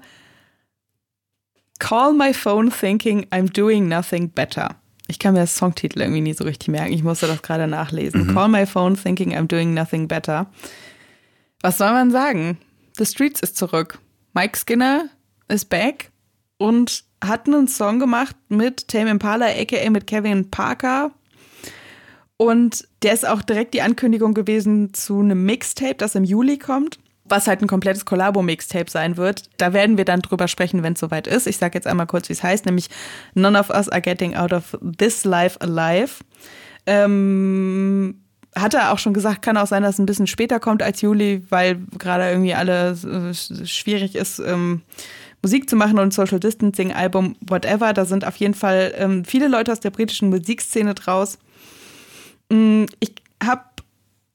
[1.79, 4.75] Call my phone thinking I'm doing nothing better.
[5.07, 6.93] Ich kann mir das Songtitel irgendwie nie so richtig merken.
[6.93, 8.33] Ich musste das gerade nachlesen.
[8.33, 10.47] Call my phone thinking I'm doing nothing better.
[11.61, 12.57] Was soll man sagen?
[12.97, 13.99] The Streets ist zurück.
[14.33, 15.09] Mike Skinner
[15.47, 16.11] ist back
[16.57, 21.11] und hat einen Song gemacht mit Tame Impala, aka mit Kevin Parker.
[22.37, 26.99] Und der ist auch direkt die Ankündigung gewesen zu einem Mixtape, das im Juli kommt,
[27.25, 29.43] was halt ein komplettes Collabo-Mixtape sein wird.
[29.57, 31.47] Da werden wir dann drüber sprechen, wenn es soweit ist.
[31.47, 32.89] Ich sage jetzt einmal kurz, wie es heißt, nämlich
[33.33, 36.23] None of Us Are Getting Out of This Life Alive.
[36.85, 38.21] Ähm,
[38.55, 41.01] hat er auch schon gesagt, kann auch sein, dass es ein bisschen später kommt als
[41.01, 43.33] Juli, weil gerade irgendwie alles äh,
[43.65, 44.81] schwierig ist, ähm,
[45.41, 47.93] Musik zu machen und Social Distancing Album, whatever.
[47.93, 51.37] Da sind auf jeden Fall ähm, viele Leute aus der britischen Musikszene draus.
[52.49, 53.13] Mm, ich
[53.43, 53.63] habe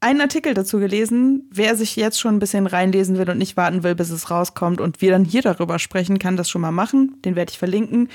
[0.00, 1.48] einen Artikel dazu gelesen.
[1.52, 4.80] Wer sich jetzt schon ein bisschen reinlesen will und nicht warten will, bis es rauskommt
[4.80, 7.20] und wir dann hier darüber sprechen, kann das schon mal machen.
[7.24, 8.08] Den werde ich verlinken.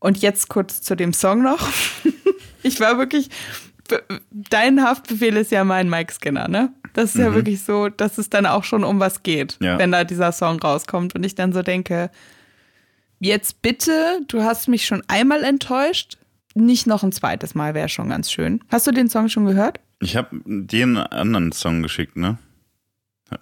[0.00, 1.68] Und jetzt kurz zu dem Song noch.
[2.62, 3.30] ich war wirklich,
[4.30, 6.72] dein Haftbefehl ist ja mein Mike Skinner, ne?
[6.94, 7.22] Das ist mhm.
[7.22, 9.78] ja wirklich so, dass es dann auch schon um was geht, ja.
[9.78, 11.14] wenn da dieser Song rauskommt.
[11.14, 12.10] Und ich dann so denke,
[13.20, 16.18] jetzt bitte, du hast mich schon einmal enttäuscht.
[16.54, 18.60] Nicht noch ein zweites Mal wäre schon ganz schön.
[18.68, 19.78] Hast du den Song schon gehört?
[20.00, 22.38] Ich habe dir einen anderen Song geschickt, ne?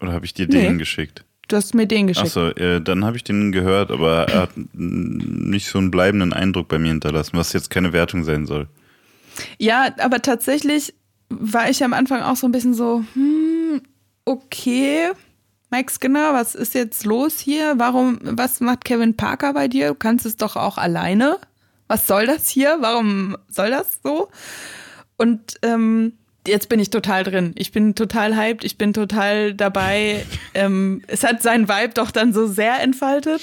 [0.01, 0.79] Oder habe ich dir den nee.
[0.79, 1.25] geschickt?
[1.47, 2.27] Du hast mir den geschickt.
[2.27, 6.69] Achso, äh, dann habe ich den gehört, aber er hat nicht so einen bleibenden Eindruck
[6.69, 8.69] bei mir hinterlassen, was jetzt keine Wertung sein soll.
[9.59, 10.95] Ja, aber tatsächlich
[11.31, 13.81] war ich am Anfang auch so ein bisschen so, hm,
[14.27, 15.11] okay,
[15.71, 17.79] Mike Skinner, was ist jetzt los hier?
[17.79, 19.89] Warum, was macht Kevin Parker bei dir?
[19.89, 21.39] Du kannst es doch auch alleine.
[21.87, 22.79] Was soll das hier?
[22.81, 24.29] Warum soll das so?
[25.17, 26.18] Und ähm,
[26.49, 27.53] jetzt bin ich total drin.
[27.57, 30.25] Ich bin total hyped, ich bin total dabei.
[30.55, 33.43] ähm, es hat seinen Vibe doch dann so sehr entfaltet.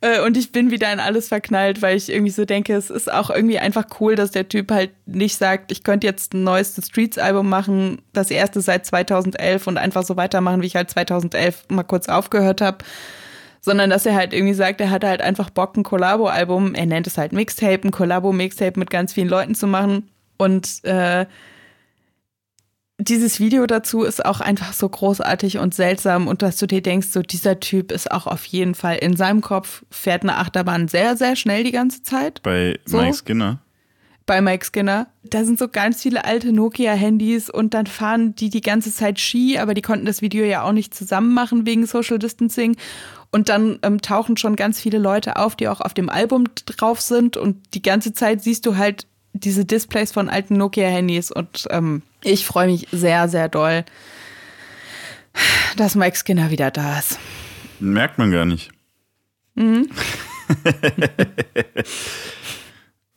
[0.00, 3.12] Äh, und ich bin wieder in alles verknallt, weil ich irgendwie so denke, es ist
[3.12, 6.74] auch irgendwie einfach cool, dass der Typ halt nicht sagt, ich könnte jetzt ein neues
[6.74, 11.84] Streets-Album machen, das erste seit 2011 und einfach so weitermachen, wie ich halt 2011 mal
[11.84, 12.78] kurz aufgehört habe.
[13.60, 17.06] Sondern dass er halt irgendwie sagt, er hat halt einfach Bock, ein Kollabo-Album, er nennt
[17.06, 20.10] es halt Mixtape, ein Kollabo-Mixtape mit ganz vielen Leuten zu machen.
[20.36, 21.26] Und äh,
[22.98, 27.08] dieses Video dazu ist auch einfach so großartig und seltsam und dass du dir denkst,
[27.08, 31.16] so dieser Typ ist auch auf jeden Fall in seinem Kopf, fährt eine Achterbahn sehr,
[31.16, 32.42] sehr schnell die ganze Zeit.
[32.42, 32.98] Bei so.
[32.98, 33.60] Mike Skinner.
[34.26, 35.08] Bei Mike Skinner.
[35.24, 39.58] Da sind so ganz viele alte Nokia-Handys und dann fahren die die ganze Zeit Ski,
[39.58, 42.76] aber die konnten das Video ja auch nicht zusammen machen wegen Social Distancing.
[43.32, 47.00] Und dann ähm, tauchen schon ganz viele Leute auf, die auch auf dem Album drauf
[47.00, 52.02] sind und die ganze Zeit siehst du halt diese Displays von alten Nokia-Handys und ähm,
[52.22, 53.84] ich freue mich sehr, sehr doll,
[55.76, 57.18] dass Mike Skinner wieder da ist.
[57.80, 58.70] Merkt man gar nicht.
[59.56, 59.90] Mhm.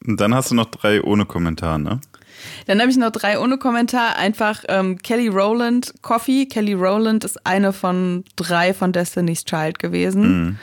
[0.06, 2.02] Und dann hast du noch drei ohne Kommentar, ne?
[2.66, 4.18] Dann habe ich noch drei ohne Kommentar.
[4.18, 6.46] Einfach ähm, Kelly Rowland Coffee.
[6.46, 10.46] Kelly Rowland ist eine von drei von Destiny's Child gewesen.
[10.46, 10.58] Mhm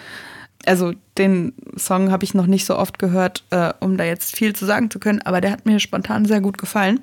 [0.66, 4.54] also den Song habe ich noch nicht so oft gehört, äh, um da jetzt viel
[4.54, 7.00] zu sagen zu können, aber der hat mir spontan sehr gut gefallen.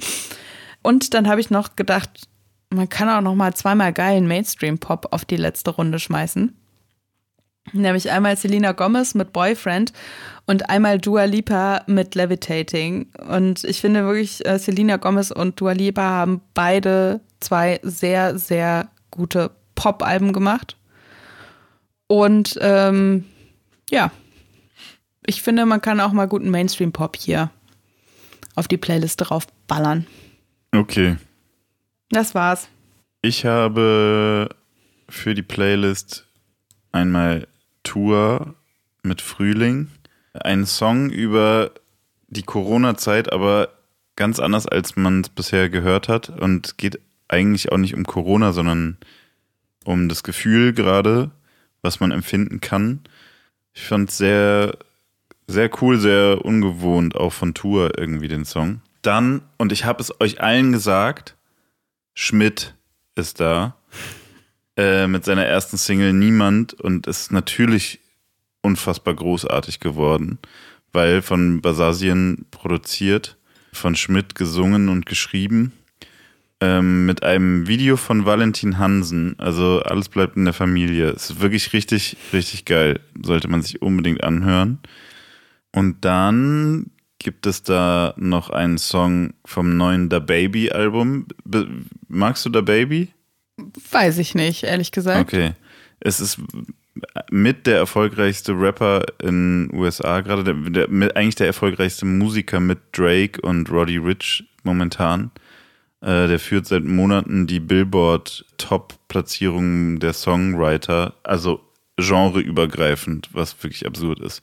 [0.82, 2.28] Und dann habe ich noch gedacht,
[2.70, 6.56] man kann auch noch mal zweimal geilen Mainstream-Pop auf die letzte Runde schmeißen.
[7.74, 9.94] Nämlich einmal Selena Gomez mit Boyfriend
[10.48, 13.08] und einmal Dua Lipa mit Levitating.
[13.30, 18.90] Und ich finde wirklich, äh, Selena Gomez und Dua Lipa haben beide zwei sehr, sehr
[19.12, 20.76] gute Pop-Alben gemacht.
[22.08, 23.26] Und ähm,
[23.92, 24.12] ja,
[25.26, 27.52] ich finde, man kann auch mal guten Mainstream-Pop hier
[28.56, 30.08] auf die Playlist drauf ballern.
[30.72, 31.18] Okay.
[32.10, 32.68] Das war's.
[33.22, 34.50] Ich habe
[35.08, 36.26] für die Playlist
[36.92, 37.48] einmal
[37.84, 38.56] Tour
[39.04, 39.90] mit Frühling.
[40.34, 41.72] Ein Song über
[42.28, 43.70] die Corona-Zeit, aber
[44.16, 46.30] ganz anders, als man es bisher gehört hat.
[46.30, 48.98] Und geht eigentlich auch nicht um Corona, sondern
[49.84, 51.32] um das Gefühl gerade,
[51.82, 53.02] was man empfinden kann.
[53.74, 54.78] Ich fand sehr,
[55.48, 58.82] sehr cool, sehr ungewohnt, auch von Tour irgendwie den Song.
[59.02, 61.36] Dann, und ich habe es euch allen gesagt,
[62.14, 62.76] Schmidt
[63.16, 63.76] ist da
[64.78, 68.00] äh, mit seiner ersten Single Niemand und ist natürlich
[68.62, 70.38] unfassbar großartig geworden,
[70.92, 73.38] weil von Basasien produziert,
[73.74, 75.72] von Schmidt gesungen und geschrieben
[76.62, 79.36] ähm, mit einem Video von Valentin Hansen.
[79.40, 81.10] Also alles bleibt in der Familie.
[81.10, 83.00] Es ist wirklich richtig, richtig geil.
[83.22, 84.80] Sollte man sich unbedingt anhören.
[85.74, 91.28] Und dann gibt es da noch einen Song vom neuen Da Baby Album.
[91.44, 91.68] Be
[92.08, 93.10] magst du Da Baby?
[93.92, 95.20] Weiß ich nicht, ehrlich gesagt.
[95.20, 95.52] Okay.
[96.00, 96.40] Es ist
[97.30, 102.80] mit der erfolgreichste Rapper in USA, gerade der, der, mit, eigentlich der erfolgreichste Musiker mit
[102.92, 105.32] Drake und Roddy Rich momentan.
[106.02, 111.62] Äh, der führt seit Monaten die Billboard-Top-Platzierungen der Songwriter, also
[111.98, 114.42] genreübergreifend, was wirklich absurd ist.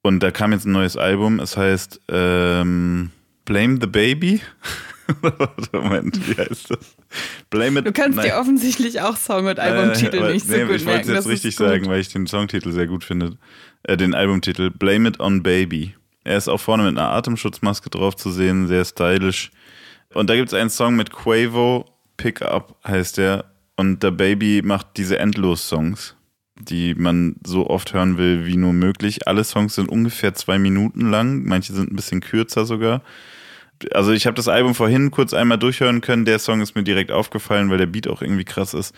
[0.00, 3.10] Und da kam jetzt ein neues Album, es heißt ähm,
[3.44, 4.40] Blame the Baby.
[5.72, 6.96] Moment, wie heißt das?
[7.50, 7.86] Blame it.
[7.86, 11.08] Du kannst dir offensichtlich auch Song und Albumtitel äh, nicht so nee, gut Ich wollte
[11.08, 13.38] es jetzt richtig sagen, weil ich den Songtitel sehr gut finde.
[13.82, 15.94] Äh, den Albumtitel Blame It on Baby.
[16.24, 19.50] Er ist auch vorne mit einer Atemschutzmaske drauf zu sehen, sehr stylisch.
[20.14, 21.84] Und da gibt es einen Song mit Quavo,
[22.16, 23.46] Pick Up heißt der.
[23.76, 26.16] Und der Baby macht diese Endlos-Songs,
[26.60, 29.28] die man so oft hören will wie nur möglich.
[29.28, 33.02] Alle Songs sind ungefähr zwei Minuten lang, manche sind ein bisschen kürzer sogar.
[33.92, 36.24] also ich habe das Album vorhin kurz einmal durchhören können.
[36.24, 38.94] Der Song ist mir direkt aufgefallen, weil der Beat auch irgendwie krass ist.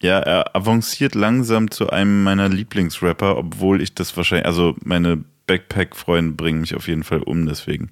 [0.00, 6.32] Ja, er avanciert langsam zu einem meiner Lieblingsrapper, obwohl ich das wahrscheinlich, also meine Backpack-Freunde
[6.34, 7.90] bringen mich auf jeden Fall um, deswegen.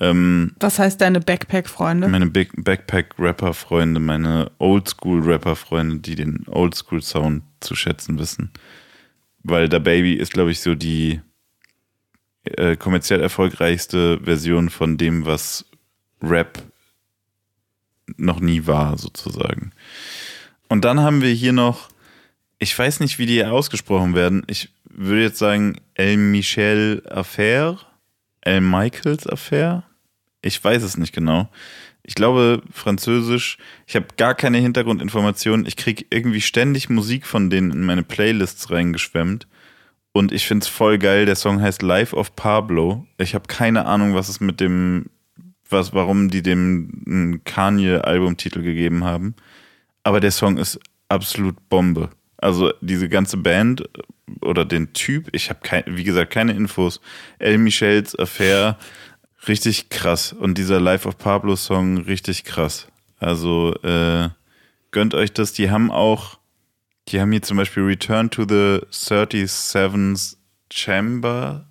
[0.00, 2.08] Ähm, Was heißt deine Backpack-Freunde?
[2.08, 8.50] meine Backpack-Rapper-Freunde, meine Oldschool-Rapper-Freunde, die den Oldschool-Sound zu schätzen wissen.
[9.42, 11.20] Weil der Baby ist, glaube ich, so die
[12.44, 15.64] äh, kommerziell erfolgreichste Version von dem, was
[16.22, 16.62] Rap
[18.16, 19.72] noch nie war, sozusagen.
[20.68, 21.88] Und dann haben wir hier noch,
[22.58, 24.42] ich weiß nicht, wie die ausgesprochen werden.
[24.46, 27.78] Ich würde jetzt sagen El Michel Affair,
[28.40, 29.84] El Michaels Affair.
[30.42, 31.48] Ich weiß es nicht genau.
[32.02, 33.58] Ich glaube Französisch.
[33.86, 35.66] Ich habe gar keine Hintergrundinformationen.
[35.66, 39.46] Ich kriege irgendwie ständig Musik von denen in meine Playlists reingeschwemmt.
[40.12, 41.26] Und ich finde es voll geil.
[41.26, 43.06] Der Song heißt Life of Pablo.
[43.18, 45.06] Ich habe keine Ahnung, was es mit dem,
[45.68, 49.34] was, warum die dem Kanye-Albumtitel gegeben haben.
[50.04, 50.78] Aber der Song ist
[51.08, 52.10] absolut Bombe.
[52.46, 53.88] Also diese ganze Band
[54.40, 57.00] oder den Typ, ich habe kein, wie gesagt keine Infos.
[57.40, 58.78] El Michels Affair,
[59.48, 60.32] richtig krass.
[60.32, 62.86] Und dieser Life of Pablo Song, richtig krass.
[63.18, 64.28] Also äh,
[64.92, 65.54] gönnt euch das.
[65.54, 66.38] Die haben auch,
[67.08, 70.36] die haben hier zum Beispiel Return to the 37th
[70.72, 71.66] Chamber.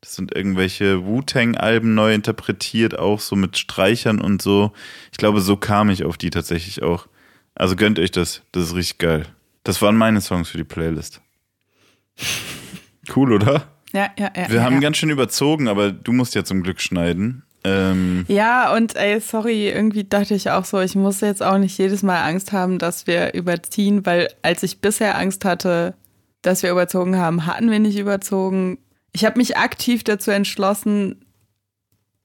[0.00, 4.72] Das sind irgendwelche Wu-Tang-Alben neu interpretiert, auch so mit Streichern und so.
[5.12, 7.06] Ich glaube, so kam ich auf die tatsächlich auch.
[7.54, 8.42] Also gönnt euch das.
[8.50, 9.28] Das ist richtig geil.
[9.64, 11.20] Das waren meine Songs für die Playlist.
[13.14, 13.68] Cool, oder?
[13.92, 14.48] Ja, ja, ja.
[14.48, 14.80] Wir ja, haben ja.
[14.80, 17.42] ganz schön überzogen, aber du musst ja zum Glück schneiden.
[17.64, 21.78] Ähm, Ja, und ey, sorry, irgendwie dachte ich auch so, ich muss jetzt auch nicht
[21.78, 25.94] jedes Mal Angst haben, dass wir überziehen, weil als ich bisher Angst hatte,
[26.42, 28.78] dass wir überzogen haben, hatten wir nicht überzogen.
[29.12, 31.24] Ich habe mich aktiv dazu entschlossen,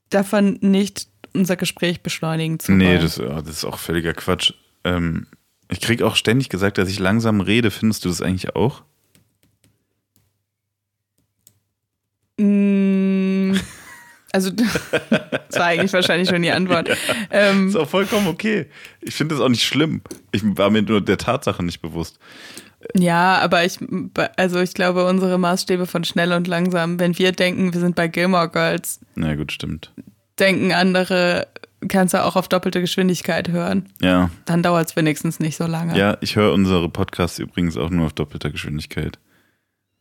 [0.09, 2.79] davon nicht unser Gespräch beschleunigen zu wollen.
[2.79, 4.53] nee, das, das ist auch völliger Quatsch.
[4.83, 5.27] Ähm,
[5.69, 7.71] ich krieg auch ständig gesagt, dass ich langsam rede.
[7.71, 8.83] Findest du das eigentlich auch?
[12.39, 13.55] Mm,
[14.31, 16.89] Also, das war eigentlich wahrscheinlich schon die Antwort.
[17.31, 18.67] Ähm, Ist auch vollkommen okay.
[19.01, 20.01] Ich finde das auch nicht schlimm.
[20.31, 22.19] Ich war mir nur der Tatsache nicht bewusst.
[22.95, 23.79] Ja, aber ich,
[24.35, 28.07] also ich glaube, unsere Maßstäbe von schnell und langsam, wenn wir denken, wir sind bei
[28.07, 29.91] Gilmore Girls, Na gut, stimmt.
[30.39, 31.47] denken andere,
[31.87, 33.89] kannst du auch auf doppelte Geschwindigkeit hören.
[34.01, 35.97] Ja, Dann dauert es wenigstens nicht so lange.
[35.97, 39.19] ja, ich höre unsere Podcasts übrigens auch nur auf doppelter Geschwindigkeit.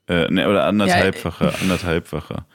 [0.09, 2.47] Äh, ne, oder anderthalbfacher, anderthalbfacher.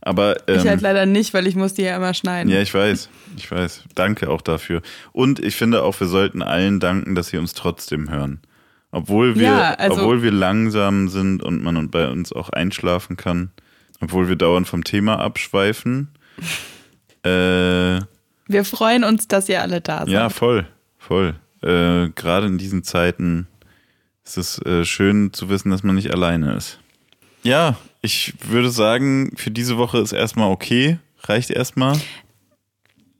[0.00, 2.50] Aber ähm, Ich halt leider nicht, weil ich muss die ja immer schneiden.
[2.50, 3.08] Ja, ich weiß.
[3.36, 3.82] Ich weiß.
[3.94, 4.80] Danke auch dafür.
[5.12, 8.40] Und ich finde auch, wir sollten allen danken, dass sie uns trotzdem hören.
[8.92, 13.50] Obwohl wir, Ja, also- obwohl wir langsam sind und man bei uns auch einschlafen kann.
[14.00, 16.08] Obwohl wir dauernd vom Thema abschweifen.
[17.22, 18.00] Äh,
[18.50, 20.08] Wir freuen uns, dass ihr alle da seid.
[20.08, 20.66] ja, voll.
[20.98, 21.36] Voll.
[21.62, 23.46] Äh, Gerade in diesen Zeiten
[24.24, 26.80] ist es äh, schön zu wissen, dass man nicht alleine ist.
[27.44, 30.98] Ja, ich würde sagen, für diese Woche ist erstmal okay.
[31.20, 31.96] Reicht erstmal.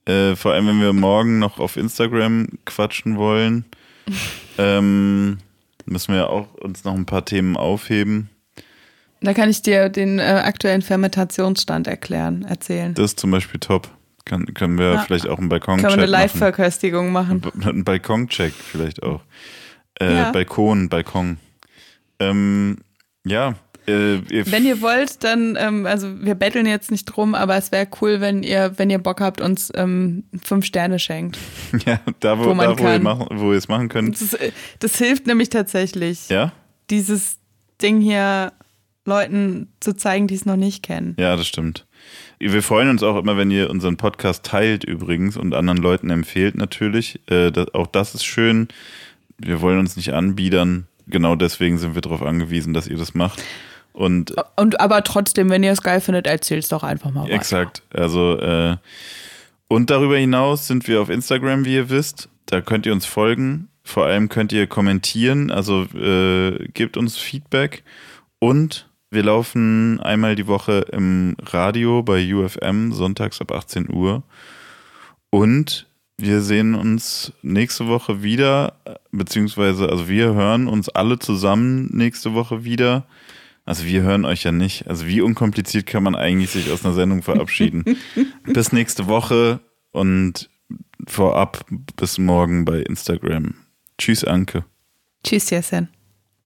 [0.04, 3.64] Äh, vor allem, wenn wir morgen noch auf Instagram quatschen wollen,
[4.58, 5.38] ähm,
[5.86, 8.30] müssen wir auch uns noch ein paar Themen aufheben.
[9.20, 12.94] Da kann ich dir den äh, aktuellen Fermentationsstand erklären, erzählen.
[12.94, 13.90] Das ist zum Beispiel top.
[14.24, 14.98] Kann, können wir Ja.
[15.02, 16.10] vielleicht auch einen Balkon Können wir eine machen.
[16.12, 17.40] Live-Verköstigung machen.
[17.40, 19.22] B- Ein Balkoncheck vielleicht auch.
[20.00, 20.30] Äh, Ja.
[20.32, 21.38] Balkon, Balkon.
[22.18, 22.78] Ähm,
[23.24, 23.54] ja.
[23.88, 27.72] Äh, ihr Wenn ihr wollt, dann, ähm, also wir betteln jetzt nicht drum, aber es
[27.72, 31.38] wäre cool, wenn ihr, wenn ihr Bock habt, uns ähm, fünf Sterne schenkt.
[31.86, 34.20] ja, da, wo, wo da, wo, ihr, machen, wo ihr es machen könnt.
[34.20, 36.53] Das, äh, das hilft nämlich tatsächlich, Ja?
[36.90, 37.38] dieses
[37.80, 38.53] Ding hier
[39.07, 41.16] Leuten zu zeigen, die es noch nicht kennen.
[41.18, 41.86] Ja, das stimmt.
[42.42, 46.57] Wir freuen uns auch immer, wenn ihr unseren Podcast teilt übrigens und anderen Leuten empfehlt
[46.57, 47.21] natürlich.
[47.26, 48.68] Äh, das, auch das ist schön.
[49.37, 50.87] Wir wollen uns nicht anbiedern.
[51.07, 53.42] Genau deswegen sind wir darauf angewiesen, dass ihr das macht.
[53.92, 57.34] Und Und aber trotzdem, wenn ihr es geil findet, erzählt es doch einfach mal weiter.
[57.34, 57.83] Exakt.
[57.92, 58.76] Also, äh,
[59.68, 62.30] und darüber hinaus sind wir auf Instagram, wie ihr wisst.
[62.46, 63.68] Da könnt ihr uns folgen.
[63.84, 67.83] Vor allem könnt ihr kommentieren, also äh, gebt uns Feedback.
[68.38, 74.22] Und wir laufen einmal die Woche im Radio bei UFM, sonntags ab 18 Uhr.
[75.30, 78.74] Und wir sehen uns nächste Woche wieder,
[79.11, 83.07] beziehungsweise, also wir hören uns alle zusammen nächste Woche wieder.
[83.64, 84.87] Also wir hören euch ja nicht.
[84.87, 87.84] Also wie unkompliziert kann man eigentlich sich aus einer Sendung verabschieden?
[88.45, 89.61] bis nächste Woche
[89.92, 90.50] und
[91.07, 91.64] vorab
[91.96, 93.54] bis morgen bei Instagram.
[93.99, 94.64] Tschüss, Anke.
[95.24, 95.88] Tschüss, Jessen.